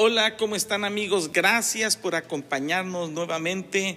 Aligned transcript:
Hola, 0.00 0.36
¿cómo 0.36 0.54
están 0.54 0.84
amigos? 0.84 1.32
Gracias 1.32 1.96
por 1.96 2.14
acompañarnos 2.14 3.10
nuevamente 3.10 3.96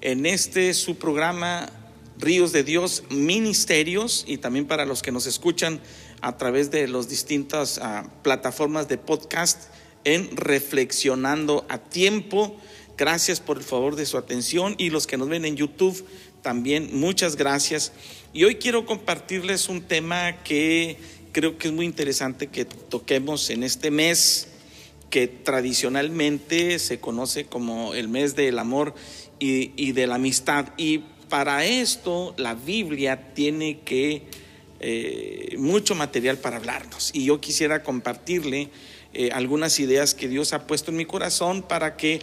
en 0.00 0.24
este 0.24 0.72
su 0.72 0.96
programa 0.96 1.68
Ríos 2.16 2.52
de 2.52 2.64
Dios 2.64 3.02
Ministerios 3.10 4.24
y 4.26 4.38
también 4.38 4.66
para 4.66 4.86
los 4.86 5.02
que 5.02 5.12
nos 5.12 5.26
escuchan 5.26 5.78
a 6.22 6.38
través 6.38 6.70
de 6.70 6.88
las 6.88 7.10
distintas 7.10 7.76
uh, 7.76 8.08
plataformas 8.22 8.88
de 8.88 8.96
podcast 8.96 9.64
en 10.04 10.34
Reflexionando 10.38 11.66
a 11.68 11.76
Tiempo. 11.76 12.56
Gracias 12.96 13.38
por 13.38 13.58
el 13.58 13.62
favor 13.62 13.94
de 13.94 14.06
su 14.06 14.16
atención 14.16 14.74
y 14.78 14.88
los 14.88 15.06
que 15.06 15.18
nos 15.18 15.28
ven 15.28 15.44
en 15.44 15.56
YouTube 15.56 16.02
también 16.40 16.98
muchas 16.98 17.36
gracias. 17.36 17.92
Y 18.32 18.44
hoy 18.44 18.54
quiero 18.54 18.86
compartirles 18.86 19.68
un 19.68 19.82
tema 19.82 20.44
que 20.44 20.96
creo 21.32 21.58
que 21.58 21.68
es 21.68 21.74
muy 21.74 21.84
interesante 21.84 22.46
que 22.46 22.64
toquemos 22.64 23.50
en 23.50 23.64
este 23.64 23.90
mes 23.90 24.48
que 25.12 25.28
tradicionalmente 25.28 26.78
se 26.78 26.98
conoce 26.98 27.44
como 27.44 27.92
el 27.92 28.08
mes 28.08 28.34
del 28.34 28.58
amor 28.58 28.94
y, 29.38 29.72
y 29.76 29.92
de 29.92 30.06
la 30.06 30.14
amistad. 30.14 30.68
Y 30.78 31.02
para 31.28 31.66
esto 31.66 32.32
la 32.38 32.54
Biblia 32.54 33.34
tiene 33.34 33.80
que 33.80 34.22
eh, 34.80 35.54
mucho 35.58 35.94
material 35.94 36.38
para 36.38 36.56
hablarnos. 36.56 37.10
Y 37.12 37.26
yo 37.26 37.42
quisiera 37.42 37.82
compartirle 37.82 38.70
eh, 39.12 39.28
algunas 39.34 39.78
ideas 39.80 40.14
que 40.14 40.28
Dios 40.28 40.54
ha 40.54 40.66
puesto 40.66 40.92
en 40.92 40.96
mi 40.96 41.04
corazón 41.04 41.60
para 41.60 41.94
que 41.98 42.22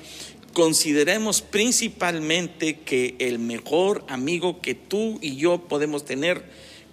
consideremos 0.53 1.44
principalmente 1.44 2.80
que 2.80 3.16
el 3.19 3.38
mejor 3.38 4.03
amigo 4.08 4.61
que 4.61 4.73
tú 4.73 5.19
y 5.21 5.36
yo 5.36 5.67
podemos 5.67 6.05
tener 6.05 6.44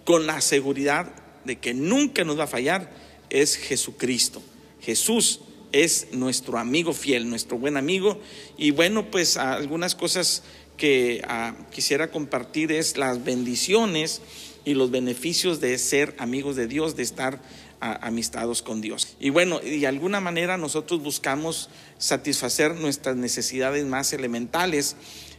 con 0.04 0.26
la 0.26 0.42
seguridad 0.42 1.10
de 1.46 1.56
que 1.56 1.72
nunca 1.72 2.22
nos 2.22 2.38
va 2.38 2.44
a 2.44 2.48
fallar 2.48 2.92
es 3.30 3.56
Jesucristo. 3.56 4.42
Jesús 4.82 5.40
es 5.84 6.08
nuestro 6.12 6.58
amigo 6.58 6.92
fiel, 6.92 7.28
nuestro 7.28 7.58
buen 7.58 7.76
amigo. 7.76 8.20
Y 8.56 8.70
bueno, 8.70 9.10
pues 9.10 9.36
algunas 9.36 9.94
cosas 9.94 10.42
que 10.76 11.22
uh, 11.24 11.70
quisiera 11.70 12.10
compartir 12.10 12.72
es 12.72 12.96
las 12.96 13.24
bendiciones 13.24 14.20
y 14.64 14.74
los 14.74 14.90
beneficios 14.90 15.60
de 15.60 15.78
ser 15.78 16.14
amigos 16.18 16.56
de 16.56 16.66
Dios, 16.66 16.96
de 16.96 17.02
estar 17.02 17.36
uh, 17.36 17.96
amistados 18.00 18.62
con 18.62 18.80
Dios. 18.80 19.16
Y 19.20 19.30
bueno, 19.30 19.60
de 19.60 19.86
alguna 19.86 20.20
manera 20.20 20.56
nosotros 20.56 21.02
buscamos 21.02 21.68
satisfacer 21.98 22.74
nuestras 22.74 23.16
necesidades 23.16 23.84
más 23.84 24.12
elementales, 24.12 24.96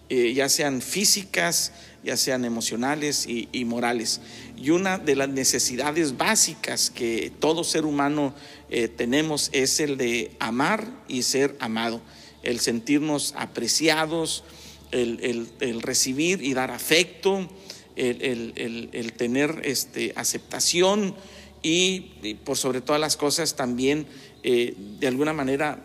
eh, 0.10 0.34
ya 0.34 0.50
sean 0.50 0.82
físicas, 0.82 1.72
ya 2.04 2.16
sean 2.16 2.46
emocionales 2.46 3.26
y, 3.28 3.66
morales. 3.66 4.22
Y 4.56 4.70
una 4.70 4.98
de 4.98 5.16
las 5.16 5.30
necesidades 5.30 6.18
básicas 6.18 6.90
que 6.90 7.32
todo 7.40 7.64
ser 7.64 7.86
humano 7.86 8.34
eh, 8.70 8.88
tenemos 8.88 9.50
es 9.52 9.80
el 9.80 9.98
de 9.98 10.32
amar 10.40 10.88
y 11.08 11.24
ser 11.24 11.58
amado, 11.60 12.02
el 12.44 12.60
sentirnos 12.60 13.34
apreciados, 13.38 14.44
el, 14.92 15.50
recibir 15.82 16.42
y 16.42 16.54
dar 16.54 16.72
afecto, 16.72 17.50
el, 17.98 19.14
tener 19.18 19.62
este, 19.66 20.14
aceptación 20.16 21.16
y, 21.62 22.14
y, 22.24 22.36
por 22.36 22.58
sobre 22.58 22.80
todas 22.80 23.02
las 23.02 23.18
cosas 23.18 23.56
también 23.56 24.08
eh, 24.50 24.76
de 25.00 25.08
alguna 25.08 25.34
manera 25.34 25.80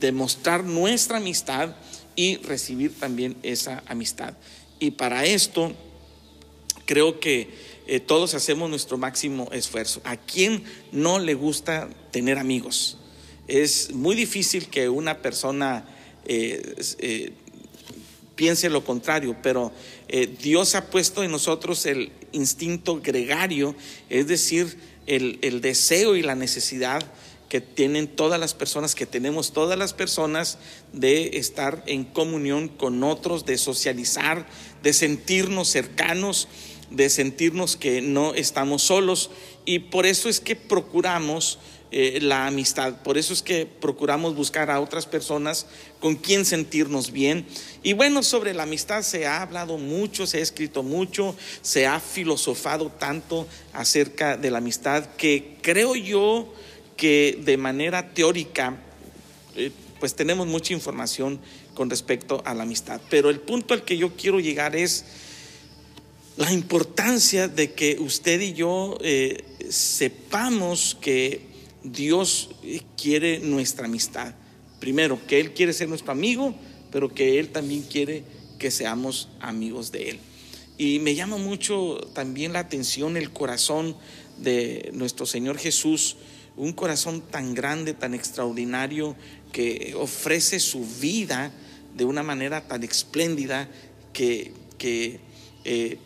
demostrar 0.00 0.64
nuestra 0.64 1.16
amistad 1.16 1.74
y 2.16 2.38
recibir 2.38 2.98
también 2.98 3.36
esa 3.42 3.82
amistad. 3.86 4.34
Y 4.80 4.92
para 4.92 5.24
esto 5.24 5.72
creo 6.86 7.20
que 7.20 7.48
eh, 7.86 8.00
todos 8.00 8.34
hacemos 8.34 8.68
nuestro 8.68 8.98
máximo 8.98 9.48
esfuerzo. 9.52 10.00
¿A 10.04 10.16
quién 10.16 10.64
no 10.90 11.18
le 11.18 11.34
gusta 11.34 11.88
tener 12.10 12.38
amigos? 12.38 12.98
Es 13.46 13.92
muy 13.92 14.16
difícil 14.16 14.66
que 14.68 14.88
una 14.88 15.18
persona 15.22 15.84
eh, 16.24 16.74
eh, 16.98 17.32
piense 18.34 18.68
lo 18.70 18.84
contrario, 18.84 19.36
pero 19.42 19.72
Dios 20.40 20.74
ha 20.74 20.90
puesto 20.90 21.24
en 21.24 21.30
nosotros 21.30 21.86
el 21.86 22.12
instinto 22.32 23.00
gregario, 23.00 23.74
es 24.08 24.26
decir, 24.26 24.76
el, 25.06 25.38
el 25.42 25.60
deseo 25.60 26.16
y 26.16 26.22
la 26.22 26.34
necesidad 26.34 27.02
que 27.48 27.60
tienen 27.60 28.08
todas 28.08 28.40
las 28.40 28.54
personas, 28.54 28.94
que 28.94 29.06
tenemos 29.06 29.52
todas 29.52 29.78
las 29.78 29.92
personas 29.92 30.58
de 30.92 31.38
estar 31.38 31.82
en 31.86 32.04
comunión 32.04 32.68
con 32.68 33.04
otros, 33.04 33.46
de 33.46 33.56
socializar, 33.58 34.46
de 34.82 34.92
sentirnos 34.92 35.68
cercanos, 35.68 36.48
de 36.90 37.08
sentirnos 37.08 37.76
que 37.76 38.00
no 38.02 38.34
estamos 38.34 38.82
solos. 38.82 39.30
Y 39.64 39.80
por 39.80 40.06
eso 40.06 40.28
es 40.28 40.40
que 40.40 40.56
procuramos 40.56 41.58
eh, 41.92 42.18
la 42.20 42.48
amistad, 42.48 43.00
por 43.02 43.16
eso 43.16 43.32
es 43.32 43.42
que 43.42 43.64
procuramos 43.64 44.34
buscar 44.34 44.72
a 44.72 44.80
otras 44.80 45.06
personas 45.06 45.66
con 46.00 46.16
quien 46.16 46.44
sentirnos 46.44 47.12
bien. 47.12 47.46
Y 47.84 47.92
bueno, 47.92 48.24
sobre 48.24 48.54
la 48.54 48.64
amistad 48.64 49.02
se 49.02 49.26
ha 49.26 49.40
hablado 49.40 49.78
mucho, 49.78 50.26
se 50.26 50.38
ha 50.38 50.42
escrito 50.42 50.82
mucho, 50.82 51.36
se 51.62 51.86
ha 51.86 52.00
filosofado 52.00 52.90
tanto 52.90 53.46
acerca 53.72 54.36
de 54.36 54.50
la 54.50 54.58
amistad 54.58 55.06
que 55.16 55.58
creo 55.62 55.94
yo 55.94 56.52
que 56.96 57.38
de 57.44 57.56
manera 57.56 58.14
teórica, 58.14 58.76
eh, 59.54 59.70
pues 60.00 60.14
tenemos 60.14 60.46
mucha 60.46 60.72
información 60.72 61.40
con 61.74 61.90
respecto 61.90 62.42
a 62.44 62.54
la 62.54 62.64
amistad. 62.64 63.00
Pero 63.10 63.30
el 63.30 63.40
punto 63.40 63.74
al 63.74 63.84
que 63.84 63.96
yo 63.96 64.16
quiero 64.16 64.40
llegar 64.40 64.76
es 64.76 65.04
la 66.36 66.52
importancia 66.52 67.48
de 67.48 67.72
que 67.72 67.98
usted 67.98 68.40
y 68.40 68.52
yo 68.52 68.98
eh, 69.00 69.42
sepamos 69.70 70.96
que 71.00 71.40
Dios 71.82 72.50
quiere 73.00 73.38
nuestra 73.40 73.86
amistad. 73.86 74.34
Primero, 74.80 75.18
que 75.26 75.40
Él 75.40 75.54
quiere 75.54 75.72
ser 75.72 75.88
nuestro 75.88 76.12
amigo, 76.12 76.54
pero 76.90 77.12
que 77.12 77.38
Él 77.38 77.48
también 77.48 77.82
quiere 77.82 78.24
que 78.58 78.70
seamos 78.70 79.28
amigos 79.40 79.92
de 79.92 80.10
Él. 80.10 80.18
Y 80.78 80.98
me 80.98 81.14
llama 81.14 81.38
mucho 81.38 81.98
también 82.12 82.52
la 82.52 82.60
atención 82.60 83.16
el 83.16 83.30
corazón 83.30 83.96
de 84.38 84.90
nuestro 84.92 85.24
Señor 85.24 85.58
Jesús, 85.58 86.16
un 86.56 86.72
corazón 86.72 87.20
tan 87.20 87.54
grande, 87.54 87.94
tan 87.94 88.14
extraordinario, 88.14 89.16
que 89.52 89.94
ofrece 89.96 90.58
su 90.58 90.84
vida 91.00 91.52
de 91.94 92.04
una 92.04 92.22
manera 92.22 92.66
tan 92.66 92.82
espléndida 92.82 93.68
que, 94.12 94.52
que 94.78 95.20
eh, 95.64 95.98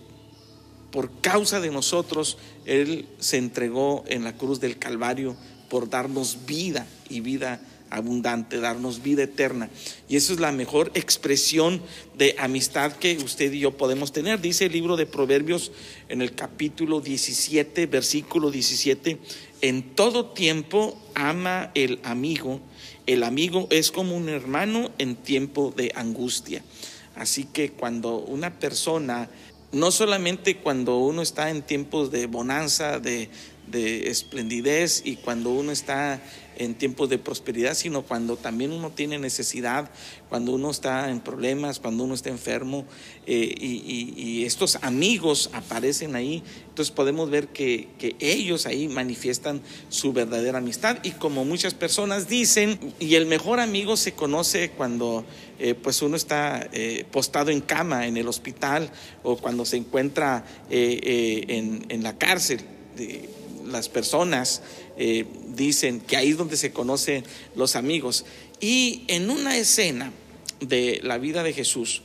por 0.91 1.21
causa 1.21 1.61
de 1.61 1.71
nosotros 1.71 2.39
Él 2.65 3.09
se 3.19 3.39
entregó 3.39 4.05
en 4.07 4.25
la 4.25 4.37
cruz 4.37 4.61
del 4.61 4.79
Calvario 4.79 5.37
por 5.69 5.89
darnos 5.89 6.47
vida 6.47 6.87
y 7.09 7.21
vida 7.21 7.61
abundante, 7.91 8.61
darnos 8.61 9.03
vida 9.03 9.25
eterna. 9.25 9.69
Y 10.09 10.17
eso 10.17 10.33
es 10.33 10.41
la 10.41 10.53
mejor 10.53 10.91
expresión 10.95 11.83
de 12.17 12.35
amistad 12.39 12.93
que 12.93 13.19
usted 13.19 13.53
y 13.53 13.61
yo 13.61 13.77
podemos 13.77 14.13
tener. 14.13 14.41
Dice 14.41 14.67
el 14.67 14.73
libro 14.73 14.97
de 14.97 15.07
Proverbios 15.07 15.73
en 16.09 16.23
el 16.23 16.35
capítulo 16.35 17.01
17, 17.01 17.87
versículo 17.87 18.51
17, 18.51 19.19
en 19.61 19.95
todo 19.95 20.27
tiempo 20.27 20.97
ama 21.15 21.71
el 21.75 22.01
amigo. 22.05 22.61
El 23.07 23.25
amigo 23.25 23.67
es 23.71 23.91
como 23.91 24.17
un 24.17 24.29
hermano 24.29 24.91
en 24.99 25.17
tiempo 25.17 25.75
de 25.77 25.93
angustia. 25.95 26.63
Así 27.17 27.45
que 27.45 27.73
cuando 27.73 28.19
una 28.19 28.59
persona, 28.59 29.29
no 29.73 29.91
solamente 29.91 30.57
cuando 30.57 30.99
uno 30.99 31.23
está 31.23 31.51
en 31.51 31.63
tiempos 31.63 32.11
de 32.11 32.27
bonanza, 32.27 33.01
de, 33.01 33.29
de 33.67 34.09
esplendidez 34.09 35.03
y 35.05 35.17
cuando 35.17 35.51
uno 35.51 35.73
está 35.73 36.23
en 36.61 36.75
tiempos 36.75 37.09
de 37.09 37.17
prosperidad, 37.17 37.73
sino 37.73 38.03
cuando 38.03 38.37
también 38.37 38.73
uno 38.73 38.91
tiene 38.91 39.19
necesidad, 39.19 39.91
cuando 40.29 40.53
uno 40.53 40.71
está 40.71 41.11
en 41.11 41.21
problemas, 41.21 41.81
cuando 41.81 42.05
uno 42.05 42.13
está 42.13 42.29
enfermo 42.29 42.85
eh, 43.27 43.55
y, 43.59 44.45
estos 44.45 44.77
amigos 44.83 45.51
aparecen 45.55 46.17
ahí, 46.17 46.43
entonces 46.69 46.95
podemos 46.95 47.31
ver 47.31 47.49
que, 47.49 47.89
que, 47.99 48.15
ellos 48.21 48.67
ahí 48.67 48.89
manifiestan 48.89 49.63
su 49.89 50.13
verdadera 50.13 50.59
amistad 50.59 50.99
y 51.03 51.13
como 51.13 51.45
muchas 51.45 51.73
personas 51.73 52.29
dicen, 52.29 52.79
y 52.99 53.15
el 53.15 53.25
mejor 53.25 53.59
amigo 53.59 53.97
se 53.97 54.13
conoce 54.13 54.71
cuando 54.71 55.25
eh, 55.59 55.75
pues 55.75 56.03
uno 56.03 56.17
está 56.17 56.69
eh, 56.73 57.07
postado 57.11 57.51
en 57.51 57.61
cama 57.61 58.07
en 58.07 58.19
el 58.19 58.29
hospital 58.29 58.91
o 59.23 59.37
cuando 59.37 59.65
se 59.65 59.79
encuentra 59.79 60.45
en, 60.69 61.87
en, 61.89 62.03
la 62.03 62.19
cárcel. 62.19 62.61
Las 63.71 63.89
personas 63.89 64.63
eh, 64.97 65.27
dicen 65.55 66.01
que 66.01 66.17
ahí 66.17 66.31
es 66.31 66.37
donde 66.37 66.57
se 66.57 66.73
conocen 66.73 67.25
los 67.55 67.77
amigos. 67.77 68.25
Y 68.61 69.05
en 69.09 69.31
una 69.31 69.57
escena 69.57 70.13
de 70.61 71.01
la 71.03 71.19
vida 71.19 71.43
de 71.43 71.53
Jesús, 71.53 72.03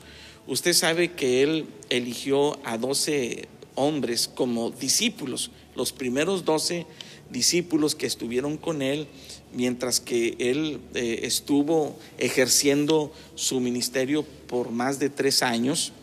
usted 0.47 0.73
sabe 0.73 1.11
que 1.11 1.43
Él 1.43 1.67
eligió 1.89 2.59
a 2.65 2.77
doce 2.77 3.47
hombres 3.75 4.29
como 4.33 4.71
discípulos, 4.71 5.51
los 5.75 5.91
primeros 5.91 6.45
doce 6.45 6.85
discípulos 7.29 7.95
que 7.95 8.05
estuvieron 8.05 8.57
con 8.57 8.81
Él 8.81 9.07
mientras 9.53 9.99
que 9.99 10.35
Él 10.37 10.79
eh, 10.93 11.21
estuvo 11.23 11.97
ejerciendo 12.17 13.11
su 13.35 13.59
ministerio 13.59 14.23
por 14.23 14.69
más 14.71 14.99
de 14.99 15.09
tres 15.09 15.41
años. 15.41 15.93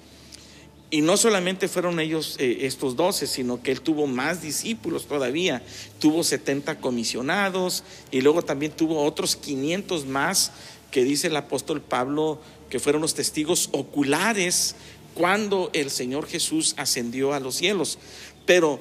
Y 0.92 1.00
no 1.00 1.16
solamente 1.16 1.68
fueron 1.68 2.00
ellos 2.00 2.36
eh, 2.38 2.58
estos 2.66 2.96
doce, 2.96 3.26
sino 3.26 3.62
que 3.62 3.72
él 3.72 3.80
tuvo 3.80 4.06
más 4.06 4.42
discípulos 4.42 5.06
todavía. 5.06 5.62
Tuvo 5.98 6.22
70 6.22 6.80
comisionados 6.80 7.82
y 8.10 8.20
luego 8.20 8.42
también 8.42 8.72
tuvo 8.72 9.02
otros 9.02 9.34
500 9.34 10.04
más 10.04 10.52
que 10.90 11.02
dice 11.02 11.28
el 11.28 11.36
apóstol 11.36 11.80
Pablo 11.80 12.38
que 12.68 12.78
fueron 12.78 13.00
los 13.00 13.14
testigos 13.14 13.70
oculares 13.72 14.74
cuando 15.14 15.70
el 15.72 15.90
Señor 15.90 16.26
Jesús 16.26 16.74
ascendió 16.76 17.32
a 17.32 17.40
los 17.40 17.54
cielos. 17.54 17.98
Pero 18.44 18.78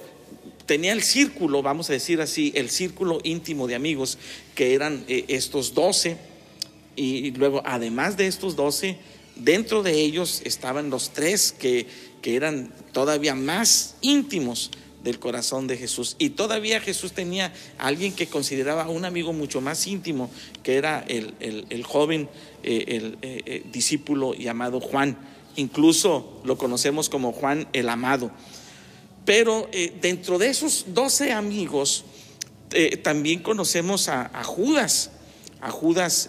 tenía 0.66 0.92
el 0.92 1.04
círculo, 1.04 1.62
vamos 1.62 1.90
a 1.90 1.94
decir 1.94 2.20
así, 2.20 2.52
el 2.56 2.70
círculo 2.70 3.20
íntimo 3.24 3.68
de 3.68 3.76
amigos, 3.76 4.18
que 4.54 4.74
eran 4.74 5.06
eh, 5.08 5.24
estos 5.30 5.74
doce. 5.74 6.18
Y 6.98 7.32
luego, 7.32 7.62
además 7.64 8.18
de 8.18 8.28
estos 8.28 8.58
doce, 8.58 8.98
Dentro 9.44 9.82
de 9.82 9.94
ellos 9.94 10.44
estaban 10.46 10.92
los 10.92 11.10
tres 11.10 11.52
que, 11.52 11.88
eran 12.24 12.72
todavía 12.92 13.34
más 13.34 13.96
íntimos 14.02 14.70
del 15.04 15.18
corazón 15.18 15.66
de 15.66 15.78
Jesús. 15.78 16.16
Y 16.20 16.30
todavía 16.30 16.80
Jesús 16.80 17.14
tenía 17.14 17.52
a 17.80 17.88
alguien 17.88 18.14
que 18.14 18.28
consideraba 18.28 18.88
un 18.88 19.04
amigo 19.04 19.34
mucho 19.34 19.60
más 19.60 19.88
íntimo, 19.88 20.30
que 20.62 20.76
era 20.76 21.04
el, 21.08 21.84
joven, 21.84 22.30
eh, 22.62 22.86
el 22.90 23.18
eh, 23.24 23.42
eh, 23.48 23.64
discípulo 23.74 24.36
llamado 24.36 24.80
Juan. 24.80 25.18
Incluso 25.56 26.40
lo 26.46 26.60
conocemos 26.60 27.10
como 27.10 27.32
Juan 27.32 27.68
el 27.74 27.90
Amado. 27.90 28.30
Pero 29.26 29.70
dentro 30.02 30.38
de 30.38 30.50
esos 30.50 30.86
doce 30.90 31.32
amigos, 31.32 32.06
también 33.02 33.40
conocemos 33.40 34.08
a, 34.08 34.44
Judas, 34.44 35.12
a 35.62 35.72
Judas 35.72 36.28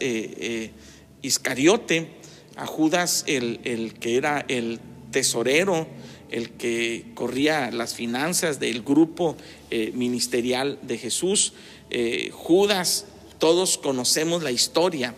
Iscariote, 1.20 2.22
a 2.57 2.67
Judas, 2.67 3.25
el, 3.27 3.95
que 3.99 4.17
era 4.17 4.45
el 4.49 4.81
tesorero, 5.11 5.87
el 6.31 6.51
que 6.51 7.07
corría 7.15 7.71
las 7.71 7.95
finanzas 7.95 8.59
del 8.59 8.83
grupo 8.83 9.37
eh, 9.71 9.93
ministerial 9.95 10.79
de 10.83 10.99
Jesús. 10.99 11.53
Eh, 11.91 12.31
Judas, 12.33 13.07
todos 13.39 13.79
conocemos 13.79 14.43
la 14.43 14.51
historia 14.51 15.15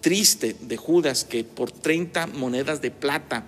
triste 0.00 0.56
de 0.60 0.76
Judas 0.76 1.24
que 1.24 1.44
por 1.44 1.70
30 1.70 2.28
monedas 2.28 2.80
de 2.80 2.90
plata 2.90 3.46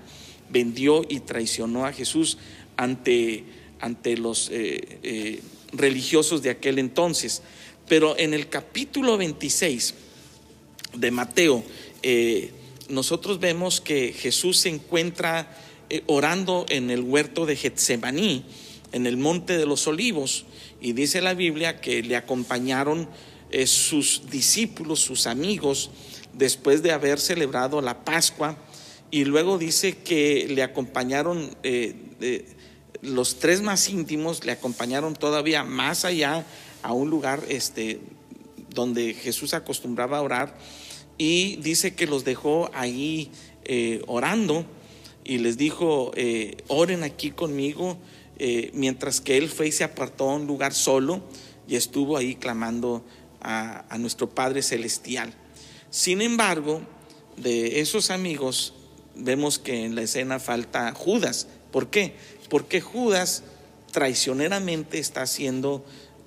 vendió 0.50 1.04
y 1.08 1.20
traicionó 1.20 1.86
a 1.86 1.92
Jesús 1.92 2.38
ante, 2.76 3.44
ante 3.80 4.16
los 4.16 4.50
eh, 4.52 5.40
religiosos 5.72 6.42
de 6.42 6.50
aquel 6.50 6.78
entonces. 6.78 7.42
Pero 7.88 8.18
en 8.18 8.34
el 8.34 8.48
capítulo 8.48 9.16
26 9.16 9.94
de 10.94 11.10
Mateo, 11.10 11.64
nosotros 12.88 13.40
vemos 13.40 13.80
que 13.80 14.12
Jesús 14.12 14.58
se 14.58 14.70
encuentra 14.70 15.54
eh, 15.90 16.02
orando 16.06 16.66
en 16.68 16.90
el 16.90 17.00
huerto 17.00 17.46
de 17.46 17.56
Getsemaní, 17.56 18.44
en 18.92 19.06
el 19.06 19.16
monte 19.16 19.58
de 19.58 19.66
los 19.66 19.86
olivos, 19.86 20.46
y 20.80 20.92
dice 20.92 21.20
la 21.20 21.34
Biblia 21.34 21.80
que 21.80 22.02
le 22.02 22.16
acompañaron 22.16 23.08
eh, 23.50 23.66
sus 23.66 24.30
discípulos, 24.30 25.00
sus 25.00 25.26
amigos, 25.26 25.90
después 26.32 26.82
de 26.82 26.92
haber 26.92 27.20
celebrado 27.20 27.80
la 27.80 28.04
Pascua, 28.04 28.56
y 29.10 29.24
luego 29.24 29.58
dice 29.58 29.96
que 29.98 30.46
le 30.48 30.62
acompañaron 30.62 31.56
eh, 31.62 31.94
los 33.00 33.38
tres 33.38 33.62
más 33.62 33.88
íntimos, 33.88 34.44
le 34.44 34.52
acompañaron 34.52 35.14
todavía 35.14 35.64
más 35.64 36.04
allá 36.04 36.44
a 36.82 36.92
un 36.92 37.10
lugar 37.10 37.42
este, 37.48 38.00
donde 38.70 39.14
Jesús 39.14 39.54
acostumbraba 39.54 40.18
a 40.18 40.22
orar 40.22 40.58
y 41.18 41.56
dice 41.56 41.94
que 41.94 42.06
los 42.06 42.24
dejó 42.24 42.70
ahí 42.72 43.30
eh, 43.64 44.02
orando 44.06 44.64
y 45.24 45.38
les 45.38 45.58
dijo, 45.58 46.12
eh, 46.14 46.56
oren 46.68 47.02
aquí 47.02 47.32
conmigo, 47.32 47.98
eh, 48.38 48.70
mientras 48.72 49.20
que 49.20 49.36
él 49.36 49.48
fue 49.48 49.68
y 49.68 49.72
se 49.72 49.84
apartó 49.84 50.30
a 50.30 50.36
un 50.36 50.46
lugar 50.46 50.72
solo 50.72 51.20
y 51.66 51.74
estuvo 51.74 52.16
ahí 52.16 52.36
clamando 52.36 53.04
a, 53.40 53.84
a 53.92 53.98
nuestro 53.98 54.30
Padre 54.30 54.62
Celestial. 54.62 55.34
Sin 55.90 56.22
embargo, 56.22 56.80
de 57.36 57.80
esos 57.80 58.10
amigos 58.10 58.74
vemos 59.16 59.58
que 59.58 59.84
en 59.84 59.96
la 59.96 60.02
escena 60.02 60.38
falta 60.38 60.94
Judas. 60.94 61.48
¿Por 61.72 61.90
qué? 61.90 62.14
Porque 62.48 62.80
Judas 62.80 63.42
traicioneramente 63.92 64.98
está 64.98 65.22
haciendo 65.22 65.84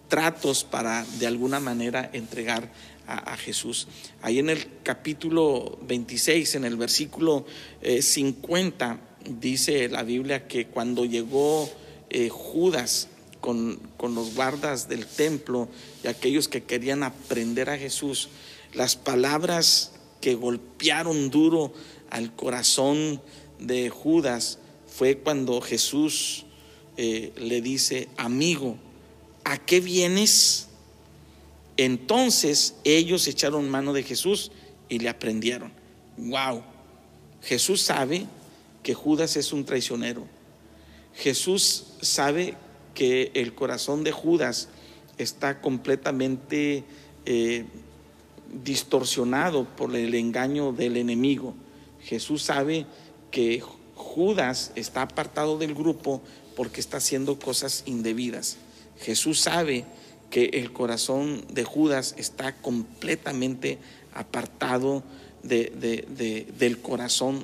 tratos 0.10 0.66
para 0.66 1.06
de 1.20 1.28
alguna 1.28 1.62
manera 1.62 2.10
entregar 2.12 2.70
a, 3.16 3.38
Jesús. 3.38 3.88
Ahí 4.22 4.40
en 4.40 4.50
el 4.50 4.66
capítulo 4.84 5.78
26, 5.88 6.56
en 6.56 6.66
el 6.66 6.76
versículo 6.78 7.46
50, 7.82 8.94
eh, 8.94 9.30
dice 9.40 9.90
la 9.90 10.04
Biblia 10.04 10.48
que 10.48 10.68
cuando 10.68 11.06
llegó 11.06 11.70
eh, 12.10 12.30
Judas 12.30 13.08
con, 13.40 13.80
con 13.98 14.16
los 14.16 14.36
guardas 14.36 14.88
del 14.88 15.06
templo 15.06 15.68
y 16.04 16.08
aquellos 16.08 16.48
que 16.48 16.64
querían 16.64 17.04
aprender 17.04 17.70
a 17.70 17.78
Jesús, 17.78 18.30
las 18.74 18.96
palabras 18.96 19.94
que 20.22 20.36
golpearon 20.36 21.30
duro 21.30 21.74
al 22.10 22.34
corazón 22.36 23.22
de 23.60 23.90
Judas 23.90 24.60
fue 24.88 25.18
cuando 25.18 25.62
Jesús 25.62 26.46
eh, 26.98 27.32
le 27.38 27.62
dice, 27.62 28.10
amigo, 28.18 28.78
¿a 29.44 29.58
qué 29.58 29.80
vienes? 29.80 30.68
Entonces 31.78 32.76
ellos 32.84 33.28
echaron 33.28 33.70
mano 33.70 33.94
de 33.94 34.04
Jesús 34.04 34.52
y 34.90 35.00
le 35.00 35.10
aprendieron. 35.10 35.72
Wow. 36.18 36.64
Jesús 37.42 37.82
sabe 37.82 38.26
que 38.84 38.94
Judas 38.94 39.38
es 39.38 39.54
un 39.54 39.66
traicionero. 39.66 40.28
Jesús 41.16 41.94
sabe 42.02 42.56
que 42.94 43.32
el 43.34 43.54
corazón 43.54 44.04
de 44.04 44.12
Judas 44.12 44.70
está 45.18 45.62
completamente 45.62 46.84
eh, 47.26 47.66
distorsionado 48.64 49.66
por 49.66 49.96
el 49.96 50.14
engaño 50.16 50.74
del 50.74 50.98
enemigo. 50.98 51.54
Jesús 52.02 52.44
sabe 52.44 52.86
que 53.30 53.64
Judas 53.96 54.72
está 54.76 55.04
apartado 55.04 55.58
del 55.58 55.74
grupo 55.74 56.22
porque 56.56 56.82
está 56.82 56.98
haciendo 56.98 57.40
cosas 57.40 57.84
indebidas. 57.86 58.58
Jesús 59.00 59.40
sabe 59.40 59.86
que 60.32 60.46
el 60.54 60.72
corazón 60.72 61.44
de 61.52 61.66
Judas 61.66 62.16
está 62.18 62.56
completamente 62.56 63.78
apartado 64.16 65.04
del 65.44 66.80
corazón 66.82 67.44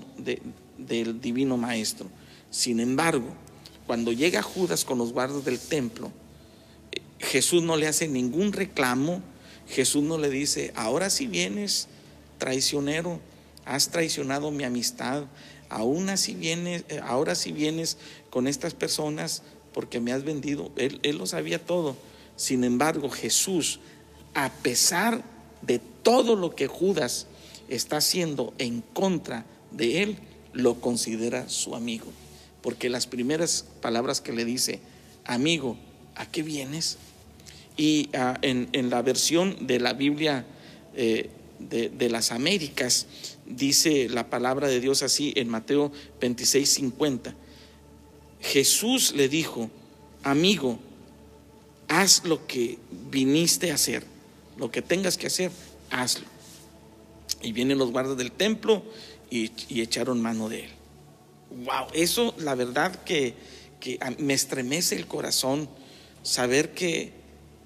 del 0.77 1.22
divino 1.22 1.58
maestro. 1.58 2.08
Sin 2.50 2.79
embargo, 2.79 3.27
cuando 3.86 4.13
llega 4.13 4.41
Judas 4.41 4.86
con 4.86 4.98
los 4.98 5.12
guardas 5.12 5.44
del 5.44 5.60
templo, 5.60 6.12
Jesús 7.20 7.62
no 7.62 7.75
le 7.75 7.88
hace 7.88 8.08
ningún 8.08 8.53
reclamo, 8.53 9.22
Jesús 9.67 10.03
no 10.03 10.17
le 10.17 10.29
dice, 10.29 10.72
ahora 10.75 11.10
si 11.10 11.27
vienes 11.27 11.89
traicionero, 12.38 13.20
has 13.65 13.89
traicionado 13.89 14.50
mi 14.50 14.63
amistad, 14.63 15.25
aún 15.67 16.08
así 16.08 16.36
vienes, 16.36 16.86
ahora 17.03 17.36
si 17.36 17.51
vienes 17.51 17.98
con 18.29 18.48
estas 18.48 18.74
personas 18.74 19.44
porque 19.74 20.00
me 20.00 20.13
has 20.13 20.24
vendido, 20.24 20.72
él 20.77 21.17
lo 21.17 21.25
sabía 21.25 21.60
todo. 21.60 21.98
Sin 22.38 22.63
embargo, 22.63 23.10
Jesús, 23.10 23.79
a 24.34 24.50
pesar 24.50 25.24
de 25.63 25.79
todo 25.79 26.36
lo 26.36 26.56
que 26.56 26.67
Judas 26.67 27.27
está 27.67 27.98
haciendo 27.98 28.53
en 28.60 28.82
contra 28.94 29.46
de 29.72 30.03
él, 30.03 30.17
lo 30.53 30.79
considera 30.79 31.50
su 31.50 31.75
amigo. 31.75 32.06
Porque 32.62 32.89
las 32.89 33.08
primeras 33.08 33.65
palabras 33.82 34.22
que 34.22 34.32
le 34.32 34.46
dice, 34.46 34.79
amigo, 35.25 35.77
¿a 36.15 36.25
qué 36.25 36.44
vienes? 36.44 36.98
Y 37.75 38.10
ah, 38.13 38.38
en, 38.41 38.89
la 38.89 39.01
versión 39.01 39.67
de 39.67 39.79
la 39.79 39.94
Biblia 39.94 40.46
eh, 40.96 41.29
de, 41.60 41.89
de, 41.89 42.10
las 42.10 42.32
Américas, 42.32 43.08
dice 43.48 44.10
la 44.10 44.29
palabra 44.29 44.67
de 44.67 44.79
Dios 44.79 45.01
así 45.01 45.34
en 45.36 45.50
Mateo 45.50 45.91
26, 46.22 46.70
50. 46.70 47.36
Jesús 48.41 49.13
le 49.15 49.27
dijo, 49.27 49.70
amigo, 50.24 50.79
haz 51.88 52.24
lo 52.25 52.46
que 52.48 52.77
viniste 53.10 53.72
a 53.72 53.75
hacer, 53.75 54.06
lo 54.58 54.72
que 54.72 54.82
tengas 54.82 55.17
que 55.17 55.27
hacer, 55.27 55.51
hazlo. 55.89 56.25
Y 57.41 57.51
vienen 57.51 57.77
los 57.77 57.91
guardas 57.91 58.17
del 58.17 58.32
templo 58.32 58.84
y, 59.29 59.51
echaron 59.82 60.22
mano 60.22 60.50
de 60.50 60.65
él. 60.65 60.72
Wow, 61.65 61.88
eso 61.94 62.34
la 62.39 62.56
verdad 62.56 63.03
que, 63.03 63.34
que 63.79 64.00
me 64.20 64.34
estremece 64.34 64.96
el 64.96 65.08
corazón 65.08 65.70
saber 66.24 66.74
que 66.74 67.13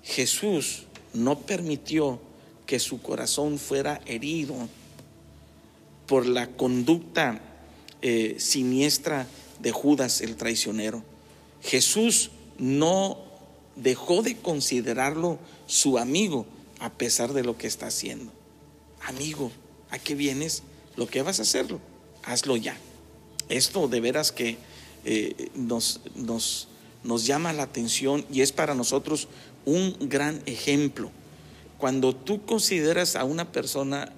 Jesús 0.03 0.83
no 1.13 1.39
permitió 1.39 2.19
que 2.65 2.79
su 2.79 3.01
corazón 3.01 3.57
fuera 3.57 4.01
herido 4.05 4.55
por 6.07 6.25
la 6.25 6.47
conducta 6.47 7.41
eh, 8.01 8.35
siniestra 8.39 9.27
de 9.59 9.71
Judas 9.71 10.21
el 10.21 10.35
traicionero. 10.35 11.03
Jesús 11.61 12.31
no 12.57 13.30
dejó 13.75 14.21
de 14.21 14.37
considerarlo 14.37 15.39
su 15.67 15.97
amigo 15.97 16.45
a 16.79 16.89
pesar 16.91 17.33
de 17.33 17.43
lo 17.43 17.57
que 17.57 17.67
está 17.67 17.87
haciendo. 17.87 18.31
Amigo, 19.03 19.51
¿a 19.89 19.99
qué 19.99 20.15
vienes? 20.15 20.63
Lo 20.95 21.07
que 21.07 21.21
vas 21.21 21.39
a 21.39 21.43
hacerlo, 21.43 21.79
hazlo 22.23 22.57
ya. 22.57 22.77
Esto 23.49 23.87
de 23.87 23.99
veras 24.01 24.31
que 24.31 24.57
eh, 25.05 25.49
nos, 25.55 26.01
nos, 26.15 26.67
nos 27.03 27.25
llama 27.25 27.53
la 27.53 27.63
atención 27.63 28.25
y 28.31 28.41
es 28.41 28.51
para 28.51 28.75
nosotros 28.75 29.27
un 29.65 29.95
gran 30.01 30.41
ejemplo. 30.45 31.11
Cuando 31.77 32.15
tú 32.15 32.45
consideras 32.45 33.15
a 33.15 33.23
una 33.23 33.51
persona 33.51 34.13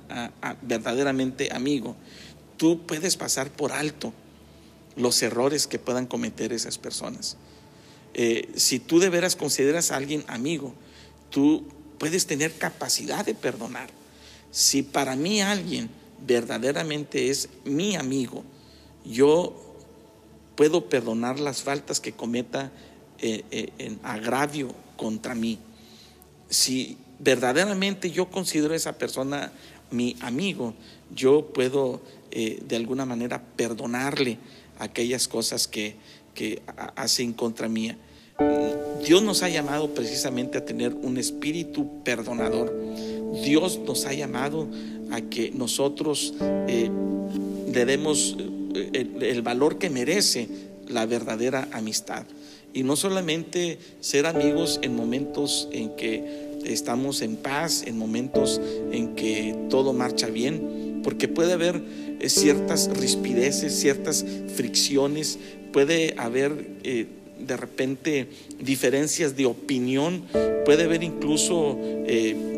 verdaderamente 0.61 1.49
amigo, 1.53 1.95
tú 2.57 2.85
puedes 2.85 3.15
pasar 3.15 3.49
por 3.49 3.71
alto 3.71 4.13
los 4.95 5.21
errores 5.23 5.67
que 5.67 5.79
puedan 5.79 6.05
cometer 6.05 6.51
esas 6.53 6.77
personas. 6.77 7.37
Eh, 8.13 8.51
si 8.55 8.79
tú 8.79 8.99
de 8.99 9.09
veras 9.09 9.35
consideras 9.35 9.91
a 9.91 9.97
alguien 9.97 10.23
amigo, 10.27 10.73
tú 11.29 11.65
puedes 11.97 12.27
tener 12.27 12.53
capacidad 12.53 13.25
de 13.25 13.33
perdonar. 13.33 13.89
Si 14.51 14.83
para 14.83 15.15
mí 15.15 15.41
alguien 15.41 15.89
verdaderamente 16.25 17.29
es 17.29 17.49
mi 17.65 17.95
amigo, 17.95 18.43
yo 19.03 19.55
puedo 20.55 20.89
perdonar 20.89 21.39
las 21.39 21.63
faltas 21.63 21.99
que 21.99 22.13
cometa 22.13 22.71
eh, 23.19 23.43
eh, 23.49 23.69
en 23.79 23.99
agravio 24.03 24.73
contra 24.95 25.33
mí. 25.33 25.57
Si 26.49 26.97
verdaderamente 27.19 28.11
yo 28.11 28.29
considero 28.29 28.73
a 28.73 28.77
esa 28.77 28.97
persona 28.97 29.51
mi 29.89 30.15
amigo, 30.21 30.73
yo 31.13 31.53
puedo 31.53 32.01
de 32.31 32.75
alguna 32.75 33.05
manera 33.05 33.43
perdonarle 33.55 34.39
aquellas 34.79 35.27
cosas 35.27 35.67
que, 35.67 35.95
que 36.33 36.61
hacen 36.95 37.33
contra 37.33 37.67
mía. 37.67 37.97
Dios 39.05 39.21
nos 39.21 39.43
ha 39.43 39.49
llamado 39.49 39.93
precisamente 39.93 40.57
a 40.57 40.65
tener 40.65 40.93
un 40.93 41.17
espíritu 41.17 42.03
perdonador. 42.03 42.73
Dios 43.43 43.79
nos 43.85 44.05
ha 44.05 44.13
llamado 44.13 44.67
a 45.11 45.21
que 45.21 45.51
nosotros 45.51 46.33
eh, 46.67 46.89
le 47.73 47.85
demos 47.85 48.37
eh, 48.75 49.07
el, 49.21 49.41
valor 49.41 49.77
que 49.77 49.89
merece 49.89 50.47
la 50.87 51.05
verdadera 51.05 51.67
amistad. 51.71 52.23
Y 52.73 52.83
no 52.83 52.95
solamente 52.95 53.77
ser 53.99 54.25
amigos 54.25 54.79
en 54.81 54.95
momentos 54.95 55.67
en 55.71 55.95
que 55.95 56.59
estamos 56.65 57.21
en 57.21 57.35
paz, 57.35 57.83
en 57.85 57.97
momentos 57.97 58.59
en 58.91 59.15
que 59.15 59.55
todo 59.69 59.93
marcha 59.93 60.27
bien, 60.27 60.72
porque 61.03 61.27
puede 61.27 61.53
haber 61.53 61.81
eh, 62.19 62.29
ciertas 62.29 62.89
rispideces, 62.97 63.79
ciertas 63.79 64.25
fricciones, 64.55 65.37
puede 65.71 66.15
haber 66.17 66.67
eh, 66.83 67.07
de 67.39 67.57
repente 67.57 68.27
diferencias 68.59 69.35
de 69.35 69.45
opinión, 69.45 70.23
puede 70.65 70.83
haber 70.83 71.03
incluso 71.03 71.77
eh, 71.81 72.49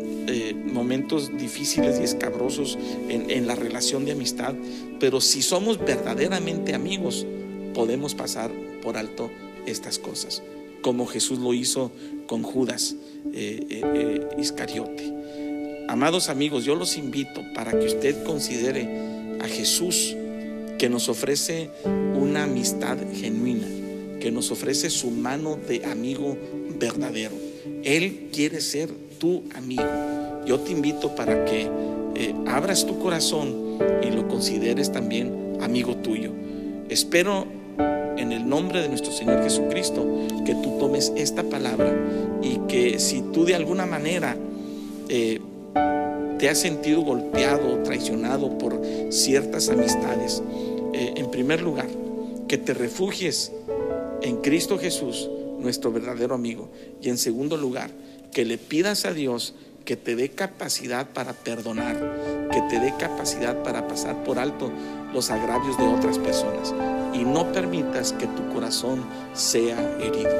momentos 0.64 1.36
difíciles 1.36 1.98
y 2.00 2.04
escabrosos 2.04 2.78
en, 3.08 3.30
en 3.30 3.46
la 3.46 3.54
relación 3.54 4.04
de 4.04 4.12
amistad, 4.12 4.54
pero 5.00 5.20
si 5.20 5.42
somos 5.42 5.78
verdaderamente 5.78 6.74
amigos, 6.74 7.26
podemos 7.74 8.14
pasar 8.14 8.50
por 8.82 8.96
alto 8.96 9.30
estas 9.66 9.98
cosas, 9.98 10.42
como 10.82 11.06
Jesús 11.06 11.38
lo 11.38 11.54
hizo 11.54 11.90
con 12.26 12.42
Judas 12.42 12.96
Iscariote. 14.38 15.25
Amados 15.88 16.28
amigos, 16.28 16.64
yo 16.64 16.74
los 16.74 16.96
invito 16.96 17.42
para 17.54 17.70
que 17.70 17.86
usted 17.86 18.24
considere 18.24 18.88
a 19.40 19.46
Jesús 19.46 20.16
que 20.78 20.88
nos 20.88 21.08
ofrece 21.08 21.70
una 22.20 22.42
amistad 22.42 22.98
genuina, 23.14 23.68
que 24.20 24.32
nos 24.32 24.50
ofrece 24.50 24.90
su 24.90 25.12
mano 25.12 25.56
de 25.68 25.84
amigo 25.84 26.36
verdadero. 26.78 27.34
Él 27.84 28.30
quiere 28.32 28.60
ser 28.60 28.90
tu 29.20 29.44
amigo. 29.54 29.84
Yo 30.44 30.58
te 30.58 30.72
invito 30.72 31.14
para 31.14 31.44
que 31.44 31.68
eh, 32.16 32.34
abras 32.48 32.84
tu 32.84 32.98
corazón 32.98 33.78
y 34.02 34.10
lo 34.10 34.26
consideres 34.26 34.90
también 34.90 35.58
amigo 35.60 35.94
tuyo. 35.96 36.32
Espero 36.88 37.46
en 38.16 38.32
el 38.32 38.48
nombre 38.48 38.80
de 38.80 38.88
nuestro 38.88 39.12
Señor 39.12 39.42
Jesucristo 39.44 40.04
que 40.44 40.54
tú 40.54 40.78
tomes 40.80 41.12
esta 41.16 41.44
palabra 41.44 41.94
y 42.42 42.58
que 42.66 42.98
si 42.98 43.22
tú 43.32 43.44
de 43.44 43.54
alguna 43.54 43.86
manera 43.86 44.36
eh, 45.08 45.40
te 46.46 46.50
has 46.50 46.58
sentido 46.60 47.00
golpeado 47.00 47.74
o 47.74 47.82
traicionado 47.82 48.56
por 48.56 48.80
ciertas 49.10 49.68
amistades, 49.68 50.44
eh, 50.92 51.14
en 51.16 51.28
primer 51.28 51.60
lugar, 51.60 51.88
que 52.46 52.56
te 52.56 52.72
refugies 52.72 53.50
en 54.22 54.36
Cristo 54.36 54.78
Jesús, 54.78 55.28
nuestro 55.58 55.90
verdadero 55.90 56.36
amigo. 56.36 56.68
Y 57.02 57.08
en 57.08 57.18
segundo 57.18 57.56
lugar, 57.56 57.90
que 58.30 58.44
le 58.44 58.58
pidas 58.58 59.06
a 59.06 59.12
Dios 59.12 59.56
que 59.84 59.96
te 59.96 60.14
dé 60.14 60.28
capacidad 60.28 61.08
para 61.08 61.32
perdonar, 61.32 62.48
que 62.52 62.60
te 62.70 62.78
dé 62.78 62.94
capacidad 62.96 63.64
para 63.64 63.88
pasar 63.88 64.22
por 64.22 64.38
alto 64.38 64.70
los 65.12 65.30
agravios 65.30 65.76
de 65.78 65.88
otras 65.88 66.16
personas 66.16 66.72
y 67.12 67.24
no 67.24 67.52
permitas 67.52 68.12
que 68.12 68.28
tu 68.28 68.54
corazón 68.54 69.04
sea 69.34 69.98
herido. 69.98 70.30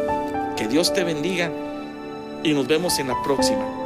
Que 0.57 0.69
Dios 0.69 0.95
te 0.95 1.03
bendiga 1.03 1.51
y 2.45 2.53
nos 2.53 2.69
vemos 2.69 2.97
en 3.01 3.09
la 3.09 3.21
próxima. 3.25 3.86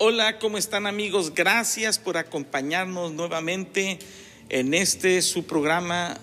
Hola, 0.00 0.38
¿cómo 0.38 0.58
están 0.58 0.86
amigos? 0.86 1.34
Gracias 1.34 1.98
por 1.98 2.18
acompañarnos 2.18 3.14
nuevamente 3.14 3.98
en 4.48 4.72
este 4.72 5.20
su 5.22 5.42
programa 5.42 6.16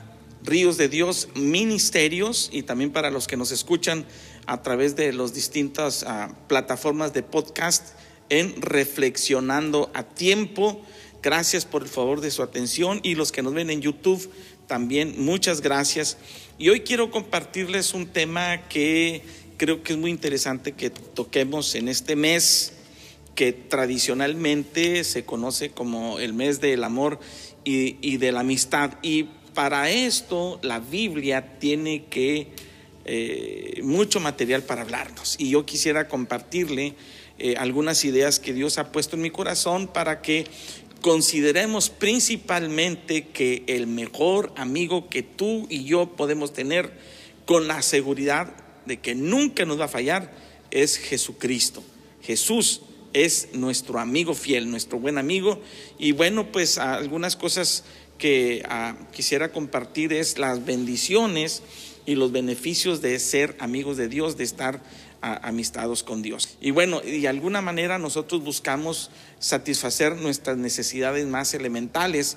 Ríos 0.43 0.77
de 0.77 0.87
Dios 0.87 1.27
Ministerios 1.35 2.49
y 2.53 2.63
también 2.63 2.93
para 2.93 3.11
los 3.11 3.27
que 3.27 3.35
nos 3.35 3.51
escuchan 3.51 4.05
a 4.45 4.61
través 4.61 4.95
de 4.95 5.11
las 5.11 5.33
distintas 5.33 6.05
ah, 6.07 6.33
plataformas 6.47 7.11
de 7.11 7.21
podcast 7.21 7.99
en 8.29 8.61
Reflexionando 8.61 9.91
a 9.93 10.03
Tiempo. 10.03 10.81
Gracias 11.21 11.65
por 11.65 11.81
el 11.81 11.89
favor 11.89 12.21
de 12.21 12.31
su 12.31 12.43
atención 12.43 13.01
y 13.03 13.15
los 13.15 13.33
que 13.33 13.41
nos 13.41 13.53
ven 13.53 13.69
en 13.69 13.81
YouTube 13.81 14.31
también 14.67 15.15
muchas 15.17 15.59
gracias. 15.59 16.17
Y 16.57 16.69
hoy 16.69 16.79
quiero 16.79 17.11
compartirles 17.11 17.93
un 17.93 18.07
tema 18.07 18.69
que 18.69 19.21
creo 19.57 19.83
que 19.83 19.91
es 19.91 19.99
muy 19.99 20.11
interesante 20.11 20.71
que 20.71 20.91
toquemos 20.91 21.75
en 21.75 21.89
este 21.89 22.15
mes 22.15 22.71
que 23.35 23.51
tradicionalmente 23.51 25.03
se 25.03 25.25
conoce 25.25 25.69
como 25.69 26.19
el 26.19 26.33
mes 26.33 26.61
del 26.61 26.83
amor 26.83 27.19
y, 27.65 28.17
de 28.17 28.31
la 28.31 28.39
amistad. 28.39 28.93
Y 29.01 29.25
para 29.53 29.89
esto 29.91 30.59
la 30.63 30.79
Biblia 30.79 31.59
tiene 31.59 32.05
que 32.05 32.47
eh, 33.03 33.81
mucho 33.83 34.19
material 34.19 34.63
para 34.63 34.81
hablarnos. 34.81 35.35
Y 35.37 35.49
yo 35.49 35.65
quisiera 35.65 36.07
compartirle 36.07 36.95
eh, 37.37 37.55
algunas 37.57 38.05
ideas 38.05 38.39
que 38.39 38.53
Dios 38.53 38.77
ha 38.77 38.91
puesto 38.91 39.17
en 39.17 39.23
mi 39.23 39.29
corazón 39.29 39.87
para 39.87 40.21
que 40.21 40.45
consideremos 41.01 41.89
principalmente 41.89 43.27
que 43.27 43.63
el 43.67 43.85
mejor 43.85 44.53
amigo 44.55 45.09
que 45.09 45.23
tú 45.23 45.67
y 45.69 45.83
yo 45.83 46.15
podemos 46.15 46.53
tener 46.53 46.93
con 47.45 47.67
la 47.67 47.81
seguridad 47.81 48.55
de 48.85 48.97
que 48.97 49.13
nunca 49.13 49.65
nos 49.65 49.79
va 49.79 49.85
a 49.85 49.89
fallar 49.89 50.33
es 50.71 50.97
Jesucristo. 50.97 51.83
Jesús 52.21 52.81
es 53.15 53.47
nuestro 53.53 53.97
amigo 53.97 54.33
fiel, 54.33 54.69
nuestro 54.69 54.99
buen 54.99 55.17
amigo. 55.17 55.61
Y 55.97 56.11
bueno, 56.11 56.51
pues 56.51 56.77
algunas 56.77 57.37
cosas 57.37 57.85
que 58.17 58.61
ah, 58.67 58.95
quisiera 59.13 59.53
compartir 59.53 60.11
es 60.11 60.37
las 60.37 60.65
bendiciones 60.65 61.63
y 62.05 62.15
los 62.15 62.33
beneficios 62.33 63.01
de 63.01 63.17
ser 63.19 63.55
amigos 63.59 63.95
de 63.95 64.09
Dios, 64.09 64.35
de 64.35 64.43
estar 64.43 64.83
ah, 65.21 65.39
amistados 65.43 66.03
con 66.03 66.21
Dios. 66.21 66.57
Y 66.59 66.71
bueno, 66.71 66.99
de 66.99 67.27
alguna 67.29 67.61
manera 67.61 67.97
nosotros 67.99 68.43
buscamos 68.43 69.09
satisfacer 69.39 70.17
nuestras 70.17 70.57
necesidades 70.57 71.25
más 71.25 71.53
elementales 71.53 72.35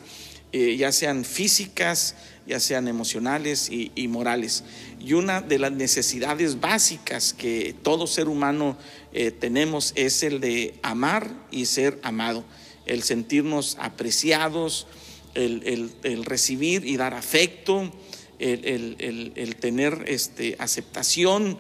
eh, 0.53 0.77
ya 0.77 0.93
sean 0.93 1.25
físicas, 1.25 2.15
ya 2.47 2.61
sean 2.61 2.89
emocionales 2.89 3.69
y, 3.71 4.09
morales. 4.09 4.65
Y 4.99 5.13
una 5.13 5.43
de 5.43 5.59
las 5.59 5.73
necesidades 5.73 6.61
básicas 6.61 7.35
que 7.35 7.75
todo 7.83 8.07
ser 8.07 8.29
humano 8.29 8.79
eh, 9.13 9.31
tenemos 9.31 9.93
es 9.97 10.23
el 10.23 10.41
de 10.41 10.75
amar 10.83 11.31
y 11.51 11.67
ser 11.67 12.01
amado, 12.03 12.45
el 12.87 13.03
sentirnos 13.03 13.77
apreciados, 13.79 14.87
el, 15.35 16.25
recibir 16.25 16.87
y 16.87 16.97
dar 16.97 17.15
afecto, 17.15 17.93
el, 18.39 19.57
tener 19.61 20.05
este, 20.07 20.57
aceptación 20.59 21.59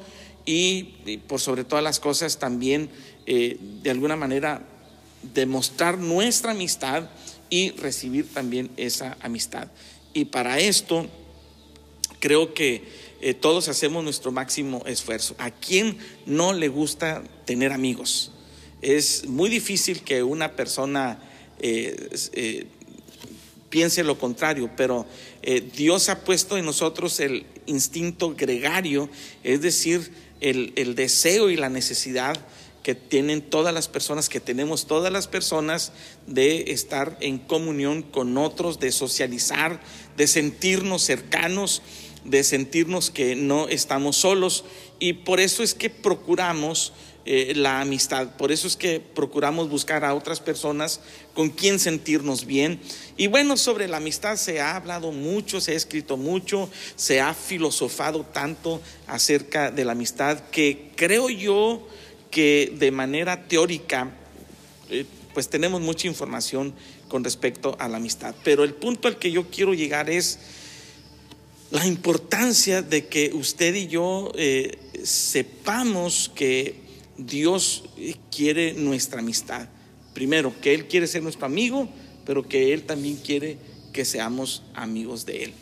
y, 0.49 1.18
por 1.28 1.40
sobre 1.40 1.64
todas 1.64 1.85
las 1.85 2.00
cosas 2.00 2.38
también 2.38 2.88
eh, 3.26 3.59
de 3.83 3.90
alguna 3.90 4.16
manera 4.16 4.62
demostrar 5.35 5.99
nuestra 5.99 6.52
amistad 6.52 7.11
y 7.50 7.70
recibir 7.72 8.32
también 8.32 8.70
esa 8.76 9.16
amistad. 9.20 9.68
Y 10.12 10.26
para 10.26 10.58
esto 10.58 11.06
creo 12.18 12.54
que 12.54 12.82
eh, 13.20 13.34
todos 13.34 13.68
hacemos 13.68 14.04
nuestro 14.04 14.32
máximo 14.32 14.82
esfuerzo. 14.86 15.34
¿A 15.38 15.50
quién 15.50 15.98
no 16.26 16.52
le 16.52 16.68
gusta 16.68 17.22
tener 17.44 17.72
amigos? 17.72 18.32
Es 18.80 19.26
muy 19.26 19.50
difícil 19.50 20.02
que 20.02 20.22
una 20.22 20.52
persona 20.54 21.18
eh, 21.58 22.10
eh, 22.32 22.66
piense 23.70 24.04
lo 24.04 24.18
contrario, 24.18 24.70
pero 24.76 25.06
Dios 25.74 26.08
ha 26.10 26.24
puesto 26.24 26.58
en 26.58 26.64
nosotros 26.64 27.20
el 27.20 27.46
instinto 27.66 28.34
gregario, 28.34 29.08
es 29.42 29.62
decir, 29.62 30.12
el, 30.40 30.72
el 30.76 30.94
deseo 30.94 31.50
y 31.50 31.56
la 31.56 31.68
necesidad 31.68 32.36
que 32.88 32.95
tienen 32.95 33.42
todas 33.42 33.75
las 33.75 33.87
personas, 33.87 34.30
que 34.30 34.40
tenemos 34.40 34.87
todas 34.87 35.12
las 35.12 35.26
personas 35.26 35.92
de 36.26 36.73
estar 36.73 37.18
en 37.21 37.37
comunión 37.37 38.00
con 38.00 38.38
otros, 38.38 38.80
de 38.80 38.92
socializar, 38.92 39.78
de 40.16 40.26
sentirnos 40.26 41.02
cercanos, 41.02 41.83
de 42.25 42.42
sentirnos 42.42 43.11
que 43.11 43.37
no 43.37 43.68
estamos 43.68 44.16
solos. 44.16 44.64
Y 45.00 45.12
por 45.12 45.38
eso 45.38 45.62
es 45.62 45.75
que 45.75 45.90
procuramos 45.90 46.95
eh, 47.26 47.52
la 47.54 47.83
amistad, 47.83 48.37
por 48.38 48.52
eso 48.52 48.66
es 48.66 48.75
que 48.75 49.00
procuramos 49.00 49.68
buscar 49.68 50.02
a 50.02 50.14
otras 50.14 50.40
personas 50.40 51.02
con 51.35 51.50
quien 51.50 51.78
sentirnos 51.78 52.47
bien. 52.47 52.80
Y 53.18 53.26
bueno, 53.26 53.59
sobre 53.59 53.87
la 53.87 53.99
amistad 53.99 54.37
se 54.37 54.62
ha 54.62 54.76
hablado 54.76 55.12
mucho, 55.12 55.61
se 55.61 55.73
ha 55.73 55.76
escrito 55.76 56.16
mucho, 56.16 56.71
se 56.97 57.21
ha 57.21 57.35
filosofado 57.35 58.25
tanto 58.25 58.80
acerca 59.07 59.71
de 59.71 59.85
la 59.85 59.92
amistad 59.92 60.40
que 60.49 60.90
creo 60.97 61.28
yo 61.28 61.87
que 62.30 62.73
de 62.78 62.90
manera 62.90 63.49
teórica, 63.49 64.11
eh, 64.90 65.04
pues 65.35 65.49
tenemos 65.49 65.80
mucha 65.80 66.06
información 66.06 66.75
con 67.08 67.25
respecto 67.25 67.76
a 67.78 67.88
la 67.88 67.97
amistad. 67.97 68.35
Pero 68.44 68.64
el 68.64 68.75
punto 68.75 69.08
al 69.08 69.18
que 69.18 69.30
yo 69.30 69.50
quiero 69.50 69.75
llegar 69.75 70.11
es 70.11 70.38
la 71.70 71.87
importancia 71.87 72.82
de 72.82 73.06
que 73.06 73.32
usted 73.35 73.75
y 73.75 73.88
yo 73.88 74.32
eh, 74.35 74.78
sepamos 75.04 76.30
que 76.35 76.76
Dios 77.16 77.85
quiere 78.30 78.75
nuestra 78.75 79.20
amistad. 79.20 79.68
Primero, 80.14 80.54
que 80.61 80.75
Él 80.75 80.87
quiere 80.88 81.06
ser 81.06 81.23
nuestro 81.23 81.47
amigo, 81.47 81.88
pero 82.25 82.47
que 82.47 82.73
Él 82.73 82.85
también 82.85 83.16
quiere 83.16 83.58
que 83.92 84.04
seamos 84.04 84.62
amigos 84.75 85.26
de 85.26 85.44
Él. 85.44 85.52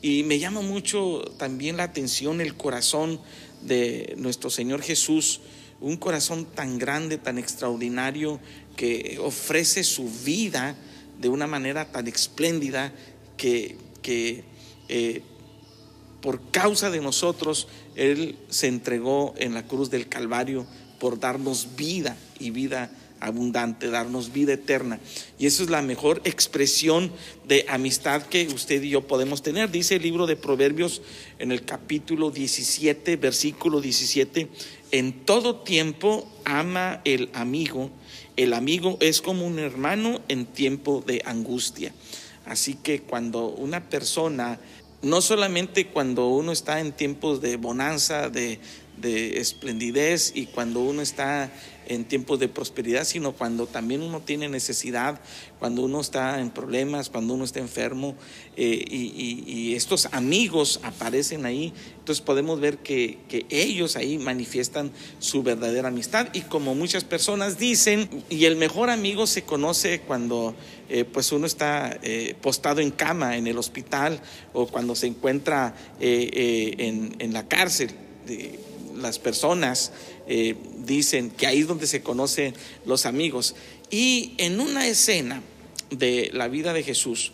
Y 0.00 0.22
me 0.22 0.38
llama 0.38 0.60
mucho 0.60 1.22
también 1.38 1.76
la 1.76 1.82
atención 1.84 2.40
el 2.40 2.54
corazón 2.54 3.20
de 3.62 4.14
nuestro 4.16 4.50
Señor 4.50 4.82
Jesús 4.82 5.40
un 5.80 5.96
corazón 5.96 6.44
tan 6.44 6.78
grande, 6.78 7.18
tan 7.18 7.38
extraordinario, 7.38 8.40
que 8.76 9.18
ofrece 9.20 9.84
su 9.84 10.08
vida 10.24 10.76
de 11.20 11.28
una 11.28 11.46
manera 11.46 11.90
tan 11.90 12.06
espléndida 12.06 12.92
que, 13.36 13.76
eh, 14.88 15.22
por 16.20 16.50
causa 16.50 16.90
de 16.90 17.00
nosotros 17.00 17.68
Él 17.94 18.38
se 18.48 18.66
entregó 18.66 19.34
en 19.38 19.54
la 19.54 19.66
cruz 19.66 19.90
del 19.90 20.08
Calvario 20.08 20.66
por 20.98 21.20
darnos 21.20 21.76
vida 21.76 22.16
y 22.38 22.50
vida 22.50 22.90
abundante, 23.20 23.90
darnos 23.90 24.32
vida 24.32 24.52
eterna. 24.52 25.00
Y 25.38 25.46
eso 25.46 25.62
es 25.62 25.70
la 25.70 25.82
mejor 25.82 26.20
expresión 26.24 27.10
de 27.46 27.64
amistad 27.68 28.22
que 28.22 28.46
usted 28.48 28.82
y 28.82 28.90
yo 28.90 29.06
podemos 29.06 29.42
tener. 29.42 29.70
Dice 29.70 29.96
el 29.96 30.02
libro 30.02 30.26
de 30.26 30.36
Proverbios 30.36 31.02
en 31.38 31.52
el 31.52 31.64
capítulo 31.64 32.30
17, 32.30 33.16
versículo 33.16 33.80
17, 33.80 34.48
en 34.90 35.12
todo 35.24 35.56
tiempo 35.56 36.30
ama 36.44 37.00
el 37.04 37.30
amigo. 37.32 37.90
El 38.36 38.54
amigo 38.54 38.96
es 39.00 39.20
como 39.20 39.46
un 39.46 39.58
hermano 39.58 40.20
en 40.28 40.46
tiempo 40.46 41.02
de 41.06 41.22
angustia. 41.24 41.92
Así 42.46 42.74
que 42.74 43.02
cuando 43.02 43.48
una 43.48 43.88
persona, 43.90 44.58
no 45.02 45.20
solamente 45.20 45.88
cuando 45.88 46.28
uno 46.28 46.52
está 46.52 46.80
en 46.80 46.92
tiempos 46.92 47.40
de 47.40 47.56
bonanza, 47.56 48.30
de, 48.30 48.58
de 49.00 49.40
esplendidez 49.40 50.32
y 50.34 50.46
cuando 50.46 50.80
uno 50.80 51.02
está 51.02 51.50
en 51.88 52.04
tiempos 52.04 52.38
de 52.38 52.48
prosperidad, 52.48 53.04
sino 53.04 53.32
cuando 53.32 53.66
también 53.66 54.02
uno 54.02 54.20
tiene 54.20 54.48
necesidad, 54.48 55.20
cuando 55.58 55.82
uno 55.82 56.00
está 56.00 56.38
en 56.40 56.50
problemas, 56.50 57.08
cuando 57.08 57.34
uno 57.34 57.44
está 57.44 57.60
enfermo 57.60 58.14
eh, 58.56 58.84
y, 58.86 59.74
estos 59.74 60.08
amigos 60.12 60.80
aparecen 60.82 61.46
ahí, 61.46 61.72
entonces 61.98 62.22
podemos 62.22 62.60
ver 62.60 62.78
que, 62.78 63.18
ellos 63.48 63.96
ahí 63.96 64.18
manifiestan 64.18 64.90
su 65.18 65.42
verdadera 65.42 65.88
amistad 65.88 66.28
y 66.32 66.42
como 66.42 66.74
muchas 66.74 67.04
personas 67.04 67.58
dicen, 67.58 68.08
y 68.28 68.44
el 68.44 68.56
mejor 68.56 68.90
amigo 68.90 69.26
se 69.26 69.42
conoce 69.42 70.00
cuando 70.00 70.54
eh, 70.88 71.04
pues 71.04 71.32
uno 71.32 71.46
está 71.46 71.98
eh, 72.02 72.34
postado 72.40 72.80
en 72.80 72.90
cama 72.90 73.36
en 73.36 73.46
el 73.46 73.56
hospital 73.56 74.20
o 74.52 74.66
cuando 74.66 74.94
se 74.94 75.06
encuentra 75.06 75.74
en, 76.00 77.16
en 77.18 77.32
la 77.32 77.48
cárcel. 77.48 77.90
Las 78.98 79.18
personas 79.18 79.92
eh, 80.26 80.56
dicen 80.84 81.30
que 81.30 81.46
ahí 81.46 81.60
es 81.60 81.66
donde 81.66 81.86
se 81.86 82.02
conocen 82.02 82.54
los 82.84 83.06
amigos. 83.06 83.54
Y 83.90 84.34
en 84.38 84.60
una 84.60 84.86
escena 84.86 85.42
de 85.90 86.30
la 86.32 86.48
vida 86.48 86.72
de 86.72 86.82
Jesús, 86.82 87.32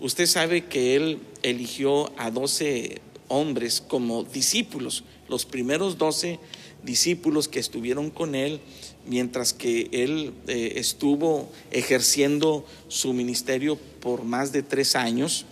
usted 0.00 0.26
sabe 0.26 0.66
que 0.66 0.96
él 0.96 1.18
eligió 1.42 2.12
a 2.18 2.30
doce 2.30 3.00
hombres 3.28 3.82
como 3.86 4.22
discípulos, 4.22 5.04
los 5.28 5.44
primeros 5.44 5.98
doce 5.98 6.38
discípulos 6.84 7.48
que 7.48 7.58
estuvieron 7.58 8.10
con 8.10 8.34
él 8.34 8.60
mientras 9.06 9.52
que 9.52 9.88
él 9.92 10.32
eh, 10.46 10.74
estuvo 10.76 11.50
ejerciendo 11.70 12.64
su 12.88 13.12
ministerio 13.12 13.76
por 14.00 14.24
más 14.24 14.52
de 14.52 14.62
tres 14.62 14.96
años. 14.96 15.46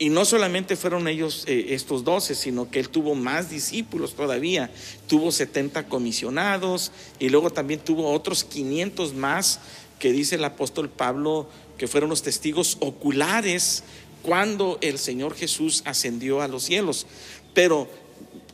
Y 0.00 0.10
no 0.10 0.24
solamente 0.24 0.76
fueron 0.76 1.08
ellos 1.08 1.44
eh, 1.46 1.66
estos 1.70 2.04
doce, 2.04 2.36
sino 2.36 2.70
que 2.70 2.78
él 2.78 2.88
tuvo 2.88 3.16
más 3.16 3.50
discípulos 3.50 4.14
todavía. 4.14 4.70
Tuvo 5.08 5.32
70 5.32 5.88
comisionados 5.88 6.92
y 7.18 7.30
luego 7.30 7.50
también 7.50 7.80
tuvo 7.80 8.12
otros 8.12 8.44
500 8.44 9.14
más 9.14 9.60
que 9.98 10.12
dice 10.12 10.36
el 10.36 10.44
apóstol 10.44 10.88
Pablo 10.88 11.48
que 11.76 11.88
fueron 11.88 12.10
los 12.10 12.22
testigos 12.22 12.76
oculares 12.80 13.82
cuando 14.22 14.78
el 14.82 14.98
Señor 14.98 15.34
Jesús 15.34 15.82
ascendió 15.84 16.42
a 16.42 16.48
los 16.48 16.62
cielos. 16.62 17.06
Pero 17.52 17.88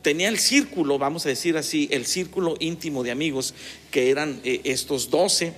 tenía 0.01 0.29
el 0.29 0.39
círculo, 0.39 0.97
vamos 0.97 1.27
a 1.27 1.29
decir 1.29 1.57
así, 1.57 1.87
el 1.91 2.07
círculo 2.07 2.55
íntimo 2.59 3.03
de 3.03 3.11
amigos 3.11 3.53
que 3.91 4.09
eran 4.09 4.41
eh, 4.43 4.61
estos 4.63 5.11
doce. 5.11 5.53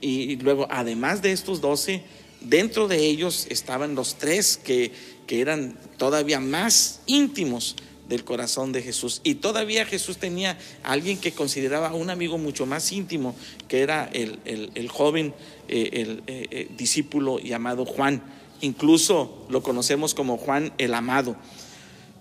Y 0.00 0.36
luego, 0.36 0.66
además 0.70 1.22
de 1.22 1.32
estos 1.32 1.60
doce, 1.60 2.02
Dentro 2.44 2.88
de 2.88 2.98
ellos 2.98 3.46
estaban 3.48 3.94
los 3.94 4.16
tres 4.16 4.58
que, 4.58 4.92
eran 5.28 5.76
todavía 5.96 6.38
más 6.38 7.00
íntimos 7.06 7.74
del 8.08 8.22
corazón 8.22 8.70
de 8.70 8.82
Jesús. 8.82 9.20
Y 9.24 9.36
todavía 9.36 9.86
Jesús 9.86 10.18
tenía 10.18 10.58
a 10.84 10.92
alguien 10.92 11.18
que 11.18 11.32
consideraba 11.32 11.92
un 11.94 12.10
amigo 12.10 12.38
mucho 12.38 12.66
más 12.66 12.92
íntimo, 12.92 13.34
que 13.66 13.80
era 13.80 14.08
el, 14.12 14.88
joven, 14.90 15.34
eh, 15.68 15.90
el 15.94 16.22
eh, 16.26 16.46
eh, 16.50 16.68
discípulo 16.76 17.40
llamado 17.40 17.84
Juan. 17.86 18.22
Incluso 18.60 19.46
lo 19.48 19.62
conocemos 19.62 20.14
como 20.14 20.36
Juan 20.36 20.72
el 20.78 20.94
Amado. 20.94 21.36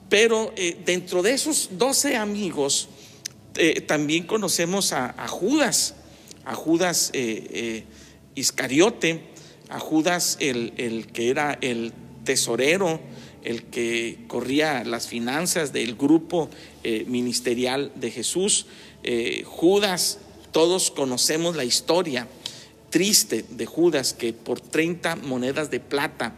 Pero 0.09 0.53
dentro 0.85 1.21
de 1.21 1.33
esos 1.33 1.69
doce 1.73 2.15
amigos, 2.15 2.87
también 3.87 4.25
conocemos 4.25 4.93
a, 4.93 5.27
Judas, 5.27 5.95
a 6.45 6.55
Judas 6.55 7.11
Iscariote, 8.35 9.32
a 9.73 9.79
Judas, 9.79 10.37
el, 10.39 11.07
que 11.11 11.29
era 11.29 11.57
el 11.59 11.93
tesorero, 12.23 13.01
el 13.43 13.63
que 13.63 14.19
corría 14.27 14.83
las 14.83 15.07
finanzas 15.07 15.73
del 15.73 15.95
grupo 15.95 16.49
eh, 16.83 17.05
ministerial 17.07 17.91
de 17.95 18.11
Jesús. 18.11 18.67
Eh, 19.01 19.43
Judas, 19.45 20.19
todos 20.51 20.91
conocemos 20.91 21.55
la 21.55 21.65
historia 21.65 22.27
triste 22.91 23.43
de 23.49 23.65
Judas, 23.65 24.13
que 24.13 24.31
por 24.31 24.61
30 24.61 25.15
monedas 25.15 25.71
de 25.71 25.79
plata 25.79 26.35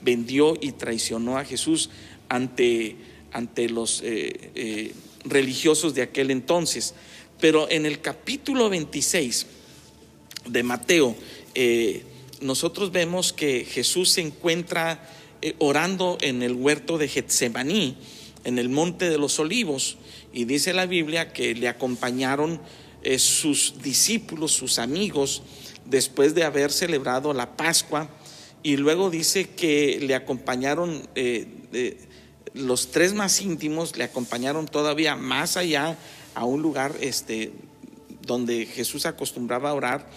vendió 0.00 0.56
y 0.58 0.72
traicionó 0.72 1.36
a 1.36 1.44
Jesús 1.44 1.90
ante, 2.30 2.96
ante 3.32 3.68
los 3.68 4.00
eh, 4.02 4.94
religiosos 5.24 5.94
de 5.94 6.00
aquel 6.00 6.30
entonces. 6.30 6.94
Pero 7.38 7.70
en 7.70 7.84
el 7.84 8.00
capítulo 8.00 8.70
26 8.70 9.46
de 10.46 10.62
Mateo, 10.62 11.14
nosotros 12.40 12.92
vemos 12.92 13.32
que 13.32 13.64
Jesús 13.64 14.10
se 14.10 14.20
encuentra 14.20 15.08
eh, 15.42 15.54
orando 15.58 16.18
en 16.20 16.42
el 16.42 16.52
huerto 16.52 16.98
de 16.98 17.08
Getsemaní, 17.08 17.96
en 18.44 18.58
el 18.58 18.68
monte 18.68 19.10
de 19.10 19.18
los 19.18 19.38
olivos, 19.38 19.98
y 20.32 20.44
dice 20.44 20.72
la 20.72 20.86
Biblia 20.86 21.32
que 21.32 21.54
le 21.54 21.68
acompañaron 21.68 22.60
eh, 23.02 23.18
sus 23.18 23.82
discípulos, 23.82 24.52
sus 24.52 24.78
amigos, 24.78 25.42
después 25.84 26.34
de 26.34 26.44
haber 26.44 26.72
celebrado 26.72 27.32
la 27.32 27.56
Pascua, 27.56 28.08
y 28.62 28.76
luego 28.76 29.10
dice 29.10 29.50
que 29.50 29.98
le 30.00 30.14
acompañaron 30.14 31.08
eh, 31.14 31.46
los 32.54 32.90
tres 32.90 33.14
más 33.14 33.40
íntimos, 33.40 33.96
le 33.96 34.04
acompañaron 34.04 34.66
todavía 34.66 35.16
más 35.16 35.56
allá 35.56 35.96
a 36.34 36.44
un 36.44 36.62
lugar 36.62 36.94
este, 37.00 37.52
donde 38.22 38.66
Jesús 38.66 39.06
acostumbraba 39.06 39.70
a 39.70 39.74
orar, 39.74 40.10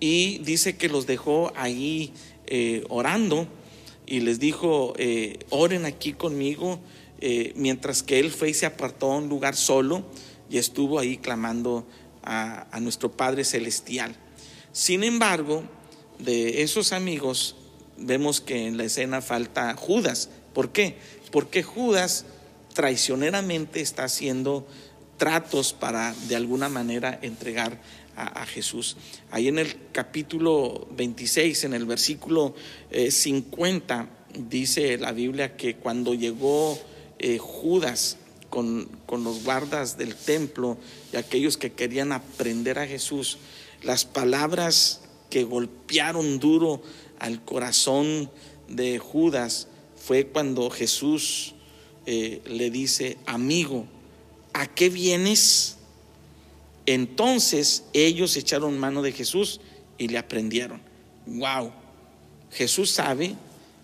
y 0.00 0.38
dice 0.38 0.76
que 0.76 0.88
los 0.88 1.06
dejó 1.06 1.52
ahí 1.56 2.12
orando 2.88 3.46
y 4.08 4.20
les 4.20 4.40
dijo, 4.40 4.94
eh, 4.96 5.38
oren 5.50 5.84
aquí 5.84 6.14
conmigo, 6.14 6.80
eh, 7.20 7.52
mientras 7.56 8.02
que 8.02 8.18
él 8.18 8.30
fue 8.30 8.50
y 8.50 8.54
se 8.54 8.64
apartó 8.64 9.12
a 9.12 9.16
un 9.18 9.28
lugar 9.28 9.54
solo 9.54 10.02
y 10.48 10.56
estuvo 10.56 10.98
ahí 10.98 11.18
clamando 11.18 11.86
a, 12.22 12.74
a 12.74 12.80
nuestro 12.80 13.12
Padre 13.12 13.44
Celestial. 13.44 14.16
Sin 14.72 15.04
embargo, 15.04 15.62
de 16.18 16.62
esos 16.62 16.92
amigos 16.92 17.56
vemos 17.98 18.40
que 18.40 18.66
en 18.66 18.78
la 18.78 18.84
escena 18.84 19.20
falta 19.20 19.74
Judas. 19.76 20.30
¿Por 20.54 20.72
qué? 20.72 20.96
Porque 21.30 21.62
Judas 21.62 22.24
traicioneramente 22.72 23.82
está 23.82 24.04
haciendo 24.04 24.66
tratos 25.18 25.74
para 25.74 26.14
de 26.28 26.36
alguna 26.36 26.70
manera 26.70 27.18
entregar 27.20 27.78
a, 28.18 28.44
Jesús. 28.46 28.96
Ahí 29.30 29.48
en 29.48 29.58
el 29.58 29.74
capítulo 29.92 30.88
26, 30.96 31.64
en 31.64 31.74
el 31.74 31.86
versículo 31.86 32.54
50, 32.90 34.02
eh, 34.02 34.38
dice 34.48 34.98
la 34.98 35.12
Biblia 35.12 35.56
que 35.56 35.76
cuando 35.76 36.14
llegó 36.14 36.78
eh, 37.18 37.38
Judas 37.38 38.16
con, 38.50 38.88
con 39.06 39.24
los 39.24 39.44
guardas 39.44 39.96
del 39.96 40.14
templo 40.14 40.78
y 41.12 41.16
aquellos 41.16 41.56
que 41.56 41.72
querían 41.72 42.12
aprender 42.12 42.78
a 42.78 42.86
Jesús, 42.86 43.38
las 43.82 44.04
palabras 44.04 45.02
que 45.30 45.44
golpearon 45.44 46.38
duro 46.38 46.82
al 47.18 47.44
corazón 47.44 48.30
de 48.68 48.98
Judas 48.98 49.68
fue 49.96 50.26
cuando 50.26 50.70
Jesús 50.70 51.54
eh, 52.06 52.40
le 52.46 52.70
dice, 52.70 53.18
amigo, 53.26 53.86
¿a 54.52 54.66
qué 54.66 54.88
vienes? 54.88 55.77
Entonces 56.90 57.84
ellos 57.92 58.34
echaron 58.38 58.78
mano 58.78 59.02
de 59.02 59.12
Jesús 59.12 59.60
y 59.98 60.08
le 60.08 60.16
aprendieron. 60.16 60.80
Wow. 61.26 61.70
Jesús 62.50 62.90
sabe 62.90 63.34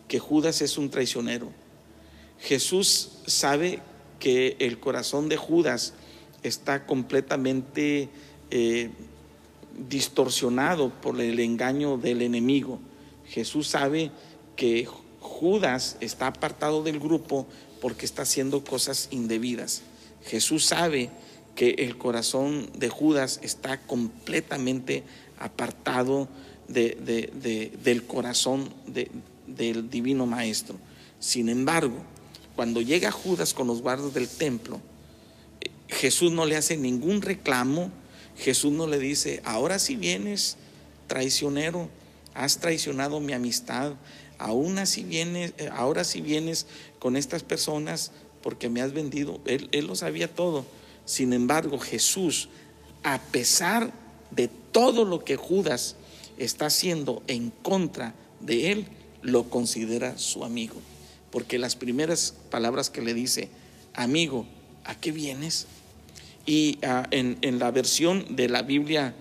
que 0.09 0.19
Judas 0.19 0.63
es 0.63 0.79
un 0.79 0.89
traicionero. 0.89 1.53
Jesús 2.41 3.19
sabe 3.27 3.81
que 4.19 4.57
el 4.59 4.81
corazón 4.81 5.29
de 5.29 5.37
Judas 5.37 5.93
está 6.43 6.87
completamente 6.87 8.09
eh, 8.51 8.89
distorsionado 9.87 10.89
por 10.89 11.21
el 11.21 11.41
engaño 11.41 11.99
del 11.99 12.23
enemigo. 12.23 12.81
Jesús 13.27 13.67
sabe 13.67 14.13
que 14.57 14.89
Judas 15.21 15.99
está 16.01 16.29
apartado 16.29 16.83
del 16.83 16.99
grupo 17.01 17.47
porque 17.83 18.07
está 18.07 18.23
haciendo 18.23 18.65
cosas 18.65 19.09
indebidas. 19.11 19.83
Jesús 20.25 20.65
sabe 20.65 21.11
que 21.55 21.71
el 21.79 21.97
corazón 21.97 22.69
de 22.77 22.89
Judas 22.89 23.41
está 23.43 23.81
completamente 23.81 25.05
apartado 25.39 26.29
del 26.69 28.05
corazón 28.07 28.71
del 29.47 29.91
divino 29.91 30.27
maestro. 30.27 30.77
Sin 31.21 31.49
embargo, 31.49 31.97
cuando 32.57 32.81
llega 32.81 33.11
Judas 33.11 33.55
con 33.55 33.67
los 33.67 33.83
guardas 33.83 34.15
del 34.15 34.29
templo, 34.29 34.81
eh, 35.61 35.71
Jesús 35.89 36.33
no 36.33 36.45
le 36.47 36.57
hace 36.57 36.77
ningún 36.77 37.23
reclamo, 37.23 37.91
Jesús 38.37 38.73
no 38.73 38.87
le 38.87 38.99
dice, 38.99 39.41
ahora 39.45 39.79
si 39.79 39.97
vienes 39.97 40.57
traicionero, 41.07 41.89
has 42.35 42.59
traicionado 42.59 43.21
mi 43.21 43.33
amistad, 43.33 43.95
aún 44.39 44.79
así 44.79 45.03
vienes, 45.03 45.55
eh, 45.59 45.69
ahora 45.73 46.05
si 46.05 46.21
vienes 46.21 46.67
con 46.99 47.17
estas 47.17 47.43
personas 47.43 48.13
porque 48.43 48.69
me 48.69 48.83
has 48.83 48.93
vendido, 48.93 49.41
él 49.47 49.87
lo 49.87 49.97
sabía 49.97 50.33
todo. 50.33 50.65
Sin 51.05 51.33
embargo, 51.33 51.79
Jesús, 51.79 52.49
a 53.03 53.21
pesar 53.21 53.93
de 54.31 54.49
todo 54.49 55.05
lo 55.05 55.25
que 55.25 55.37
Judas 55.37 55.97
está 56.39 56.67
haciendo 56.67 57.23
en 57.27 57.51
contra 57.51 58.15
de 58.41 58.73
él, 58.73 58.87
lo 59.23 59.51
considera 59.51 60.19
su 60.19 60.45
amigo. 60.45 60.77
Porque 61.31 61.59
las 61.59 61.77
primeras 61.77 62.35
palabras 62.51 62.91
que 62.91 63.03
le 63.03 63.15
dice, 63.15 63.49
amigo, 63.95 64.47
¿a 64.85 64.95
qué 64.95 65.13
vienes? 65.13 65.67
Y 66.47 66.79
ah, 66.83 67.07
en, 67.11 67.59
la 67.59 67.71
versión 67.71 68.37
de 68.37 68.49
la 68.49 68.63
Biblia 68.63 69.15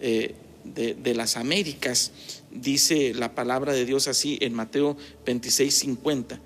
eh, 0.00 0.34
de, 0.64 0.94
de, 0.94 1.14
las 1.14 1.36
Américas, 1.36 2.12
dice 2.50 3.14
la 3.14 3.34
palabra 3.34 3.72
de 3.72 3.84
Dios 3.84 4.08
así 4.08 4.38
en 4.40 4.54
Mateo 4.54 4.96
26, 5.26 5.74
50. 5.74 6.40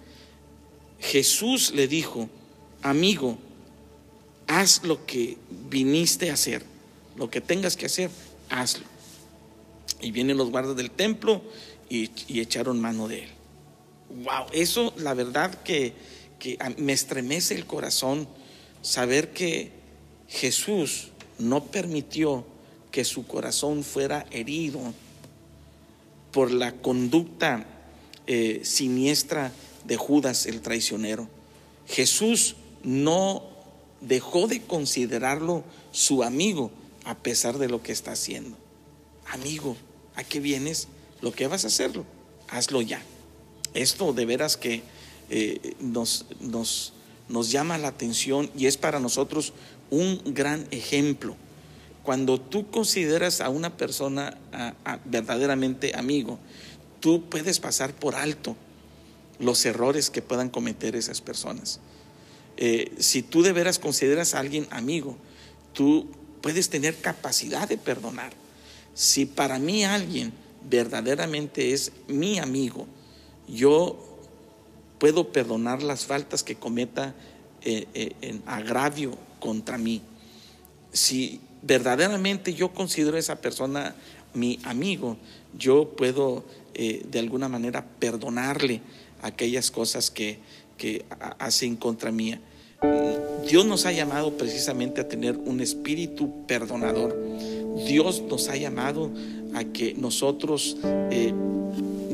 Jesús 1.01 1.73
le 1.75 1.87
dijo, 1.87 2.29
amigo, 2.83 3.39
haz 4.47 4.83
lo 4.85 5.05
que 5.07 5.39
viniste 5.71 6.31
a 6.31 6.35
hacer, 6.35 6.65
lo 7.17 7.31
que 7.31 7.41
tengas 7.41 7.77
que 7.77 7.87
hacer, 7.87 8.11
hazlo. 8.49 8.87
Y 10.01 10.11
vienen 10.11 10.37
los 10.37 10.51
guardas 10.51 10.77
del 10.77 10.91
templo 10.91 11.43
y, 11.89 12.11
echaron 12.41 12.81
mano 12.81 13.09
de 13.09 13.25
él. 13.25 13.31
Wow, 14.23 14.47
eso 14.53 14.93
la 14.97 15.15
verdad 15.15 15.63
que, 15.63 15.95
que 16.39 16.59
me 16.77 16.93
estremece 16.93 17.55
el 17.55 17.67
corazón 17.67 18.29
saber 18.83 19.33
que 19.33 19.73
Jesús 20.29 21.09
no 21.39 21.65
permitió 21.65 22.45
que 22.91 23.05
su 23.05 23.27
corazón 23.27 23.83
fuera 23.83 24.27
herido 24.31 24.81
por 26.33 26.51
la 26.51 26.73
conducta 26.73 27.67
eh, 28.27 28.61
siniestra 28.65 29.53
de 29.85 29.97
Judas 29.97 30.47
el 30.47 30.61
traicionero. 30.61 31.29
Jesús 31.87 32.57
no 32.83 33.54
dejó 34.07 34.47
de 34.47 34.63
considerarlo 34.63 35.65
su 35.93 36.23
amigo 36.23 36.71
a 37.05 37.17
pesar 37.17 37.59
de 37.59 37.69
lo 37.69 37.83
que 37.83 37.93
está 37.93 38.13
haciendo. 38.13 38.57
Amigo, 39.31 39.77
¿a 40.15 40.25
qué 40.25 40.41
vienes? 40.41 40.89
Lo 41.21 41.33
que 41.33 41.47
vas 41.47 41.65
a 41.65 41.69
hacerlo, 41.69 42.05
hazlo 42.49 42.83
ya. 42.83 43.03
Esto 43.75 44.13
de 44.13 44.27
veras 44.27 44.57
que 44.57 44.83
eh, 45.31 45.75
nos, 45.81 46.27
nos, 46.41 46.93
nos 47.29 47.51
llama 47.51 47.79
la 47.79 47.89
atención 47.89 48.51
y 48.57 48.67
es 48.67 48.77
para 48.77 49.01
nosotros 49.01 49.53
un 49.91 50.21
gran 50.27 50.67
ejemplo. 50.71 51.37
Cuando 52.03 52.39
tú 52.39 52.71
consideras 52.71 53.41
a 53.41 53.49
una 53.49 53.77
persona 53.77 54.37
verdaderamente 55.07 55.93
amigo, 55.97 56.39
tú 57.01 57.29
puedes 57.31 57.61
pasar 57.61 57.95
por 57.95 58.15
alto 58.15 58.57
los 59.39 59.65
errores 59.65 60.11
que 60.11 60.21
puedan 60.21 60.51
cometer 60.51 60.97
esas 60.97 61.23
personas. 61.23 61.81
Eh, 62.57 62.93
si 62.99 63.23
tú 63.23 63.43
de 63.43 63.53
veras 63.53 63.79
consideras 63.79 64.35
a 64.35 64.41
alguien 64.41 64.67
amigo, 64.71 65.17
tú 65.73 66.09
puedes 66.41 66.69
tener 66.69 66.97
capacidad 66.97 67.69
de 67.69 67.79
perdonar. 67.79 68.33
Si 68.95 69.27
para 69.27 69.59
mí 69.59 69.85
alguien 69.85 70.33
verdaderamente 70.69 71.73
es 71.73 71.93
mi 72.07 72.39
amigo, 72.39 72.87
yo 73.49 73.99
puedo 74.99 75.33
perdonar 75.33 75.83
las 75.83 76.07
faltas 76.07 76.43
que 76.43 76.55
cometa 76.55 77.15
eh, 77.63 77.87
eh, 77.95 78.13
en 78.21 78.43
agravio 78.47 79.19
contra 79.41 79.79
mí. 79.79 80.03
Si 80.93 81.41
verdaderamente 81.63 82.55
yo 82.55 82.73
considero 82.73 83.17
a 83.17 83.21
esa 83.21 83.41
persona 83.41 83.95
mi 84.33 84.61
amigo, 84.65 85.17
yo 85.59 85.91
puedo 85.97 86.45
de 86.75 87.21
alguna 87.21 87.49
manera 87.49 87.87
perdonarle 88.01 88.81
aquellas 89.23 89.71
cosas 89.71 90.11
que, 90.11 90.41
que 90.77 91.05
hacen 91.39 91.77
contra 91.77 92.11
mía. 92.11 92.41
Dios 93.49 93.67
nos 93.67 93.87
ha 93.87 93.93
llamado 93.93 94.37
precisamente 94.37 95.01
a 95.01 95.09
tener 95.09 95.37
un 95.37 95.61
espíritu 95.61 96.47
perdonador. 96.47 97.17
Dios 97.87 98.23
nos 98.29 98.49
ha 98.49 98.57
llamado 98.57 99.11
a 99.55 99.65
que 99.65 99.95
nosotros 99.95 100.77
eh, 100.83 101.33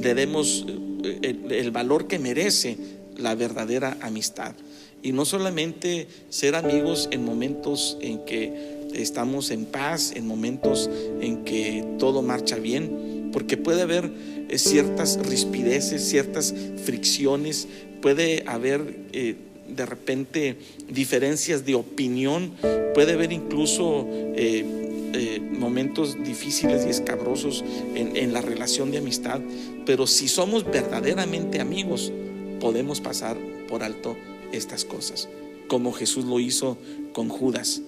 le 0.02 0.14
demos 0.14 0.66
eh, 1.02 1.36
el, 1.50 1.70
valor 1.70 2.06
que 2.06 2.18
merece 2.18 2.76
la 3.16 3.34
verdadera 3.34 3.96
amistad. 4.00 4.54
Y 5.02 5.12
no 5.12 5.24
solamente 5.24 6.08
ser 6.28 6.54
amigos 6.56 7.08
en 7.10 7.24
momentos 7.24 7.96
en 8.00 8.24
que 8.24 8.88
estamos 8.94 9.50
en 9.50 9.64
paz, 9.66 10.12
en 10.14 10.26
momentos 10.26 10.90
en 11.20 11.44
que 11.44 11.84
todo 11.98 12.22
marcha 12.22 12.56
bien, 12.56 13.30
porque 13.32 13.56
puede 13.56 13.82
haber 13.82 14.10
eh, 14.48 14.58
ciertas 14.58 15.18
rispideces, 15.26 16.06
ciertas 16.08 16.54
fricciones, 16.84 17.68
puede 18.00 18.44
haber 18.46 18.96
eh, 19.12 19.36
de 19.68 19.86
repente 19.86 20.56
diferencias 20.88 21.64
de 21.64 21.74
opinión, 21.74 22.52
puede 22.94 23.12
haber 23.12 23.32
incluso 23.32 24.06
eh, 24.34 24.64
eh, 25.12 25.40
momentos 25.40 26.22
difíciles 26.24 26.86
y 26.86 26.90
escabrosos 26.90 27.64
en, 27.94 28.32
la 28.32 28.40
relación 28.40 28.90
de 28.90 28.98
amistad, 28.98 29.40
pero 29.86 30.06
si 30.06 30.28
somos 30.28 30.64
verdaderamente 30.64 31.60
amigos, 31.60 32.12
podemos 32.58 33.00
pasar 33.00 33.36
por 33.68 33.82
alto 33.84 34.16
estas 34.52 34.84
cosas, 34.84 35.28
como 35.68 35.92
Jesús 35.92 36.24
lo 36.24 36.40
hizo 36.40 36.76
con 37.12 37.28
Judas 37.28 37.82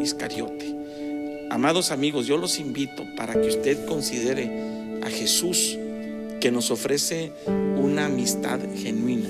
Iscariote. 0.00 0.74
Amados 1.50 1.90
amigos, 1.90 2.26
yo 2.26 2.36
los 2.36 2.58
invito 2.58 3.04
para 3.16 3.34
que 3.34 3.48
usted 3.48 3.84
considere 3.86 4.50
a 5.02 5.10
Jesús 5.10 5.76
que 6.40 6.50
nos 6.50 6.70
ofrece 6.70 7.32
una 7.76 8.06
amistad 8.06 8.60
genuina, 8.76 9.28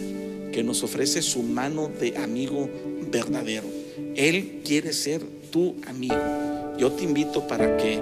que 0.52 0.62
nos 0.62 0.82
ofrece 0.82 1.22
su 1.22 1.42
mano 1.42 1.88
de 1.88 2.16
amigo 2.16 2.68
verdadero. 3.10 3.66
Él 4.14 4.60
quiere 4.64 4.92
ser 4.92 5.22
tu 5.50 5.76
amigo. 5.86 6.16
Yo 6.78 6.92
te 6.92 7.04
invito 7.04 7.46
para 7.46 7.76
que 7.76 8.00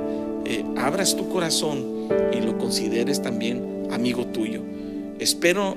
abras 0.76 1.16
tu 1.16 1.28
corazón 1.28 2.08
y 2.32 2.40
lo 2.40 2.58
consideres 2.58 3.22
también 3.22 3.88
amigo 3.90 4.26
tuyo. 4.26 4.62
Espero 5.18 5.76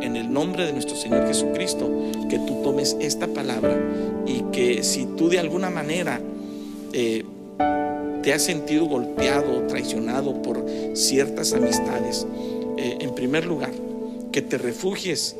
en 0.00 0.16
el 0.16 0.32
nombre 0.32 0.64
de 0.64 0.72
nuestro 0.72 0.96
Señor 0.96 1.26
Jesucristo, 1.26 1.90
que 2.28 2.38
tú 2.38 2.62
tomes 2.62 2.96
esta 3.00 3.26
palabra 3.26 3.76
y 4.26 4.42
que 4.52 4.82
si 4.82 5.06
tú 5.16 5.28
de 5.28 5.38
alguna 5.38 5.70
manera 5.70 6.20
eh, 6.92 7.24
te 8.28 8.34
has 8.34 8.42
sentido 8.42 8.84
golpeado 8.84 9.56
o 9.56 9.66
traicionado 9.68 10.42
por 10.42 10.62
ciertas 10.92 11.54
amistades, 11.54 12.26
eh, 12.76 12.98
en 13.00 13.14
primer 13.14 13.46
lugar, 13.46 13.72
que 14.32 14.42
te 14.42 14.58
refugies 14.58 15.34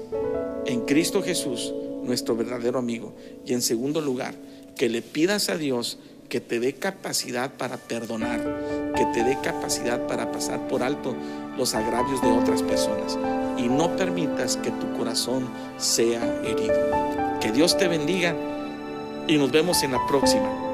en 0.64 0.80
Cristo 0.86 1.22
Jesús, 1.22 1.74
nuestro 2.04 2.34
verdadero 2.34 2.78
amigo, 2.78 3.12
y 3.44 3.52
en 3.52 3.60
segundo 3.60 4.00
lugar, 4.00 4.34
que 4.74 4.88
le 4.88 5.02
pidas 5.02 5.50
a 5.50 5.58
Dios 5.58 5.98
que 6.30 6.40
te 6.40 6.60
dé 6.60 6.72
capacidad 6.72 7.52
para 7.52 7.76
perdonar, 7.76 8.94
que 8.96 9.04
te 9.12 9.22
dé 9.22 9.36
capacidad 9.42 10.06
para 10.06 10.32
pasar 10.32 10.66
por 10.66 10.82
alto 10.82 11.14
los 11.58 11.74
agravios 11.74 12.22
de 12.22 12.28
otras 12.28 12.62
personas 12.62 13.18
y 13.58 13.68
no 13.68 13.98
permitas 13.98 14.56
que 14.56 14.70
tu 14.70 14.96
corazón 14.96 15.46
sea 15.76 16.24
herido. 16.42 17.38
Que 17.38 17.52
Dios 17.52 17.76
te 17.76 17.86
bendiga 17.86 18.34
y 19.26 19.36
nos 19.36 19.52
vemos 19.52 19.82
en 19.82 19.92
la 19.92 20.06
próxima. 20.06 20.67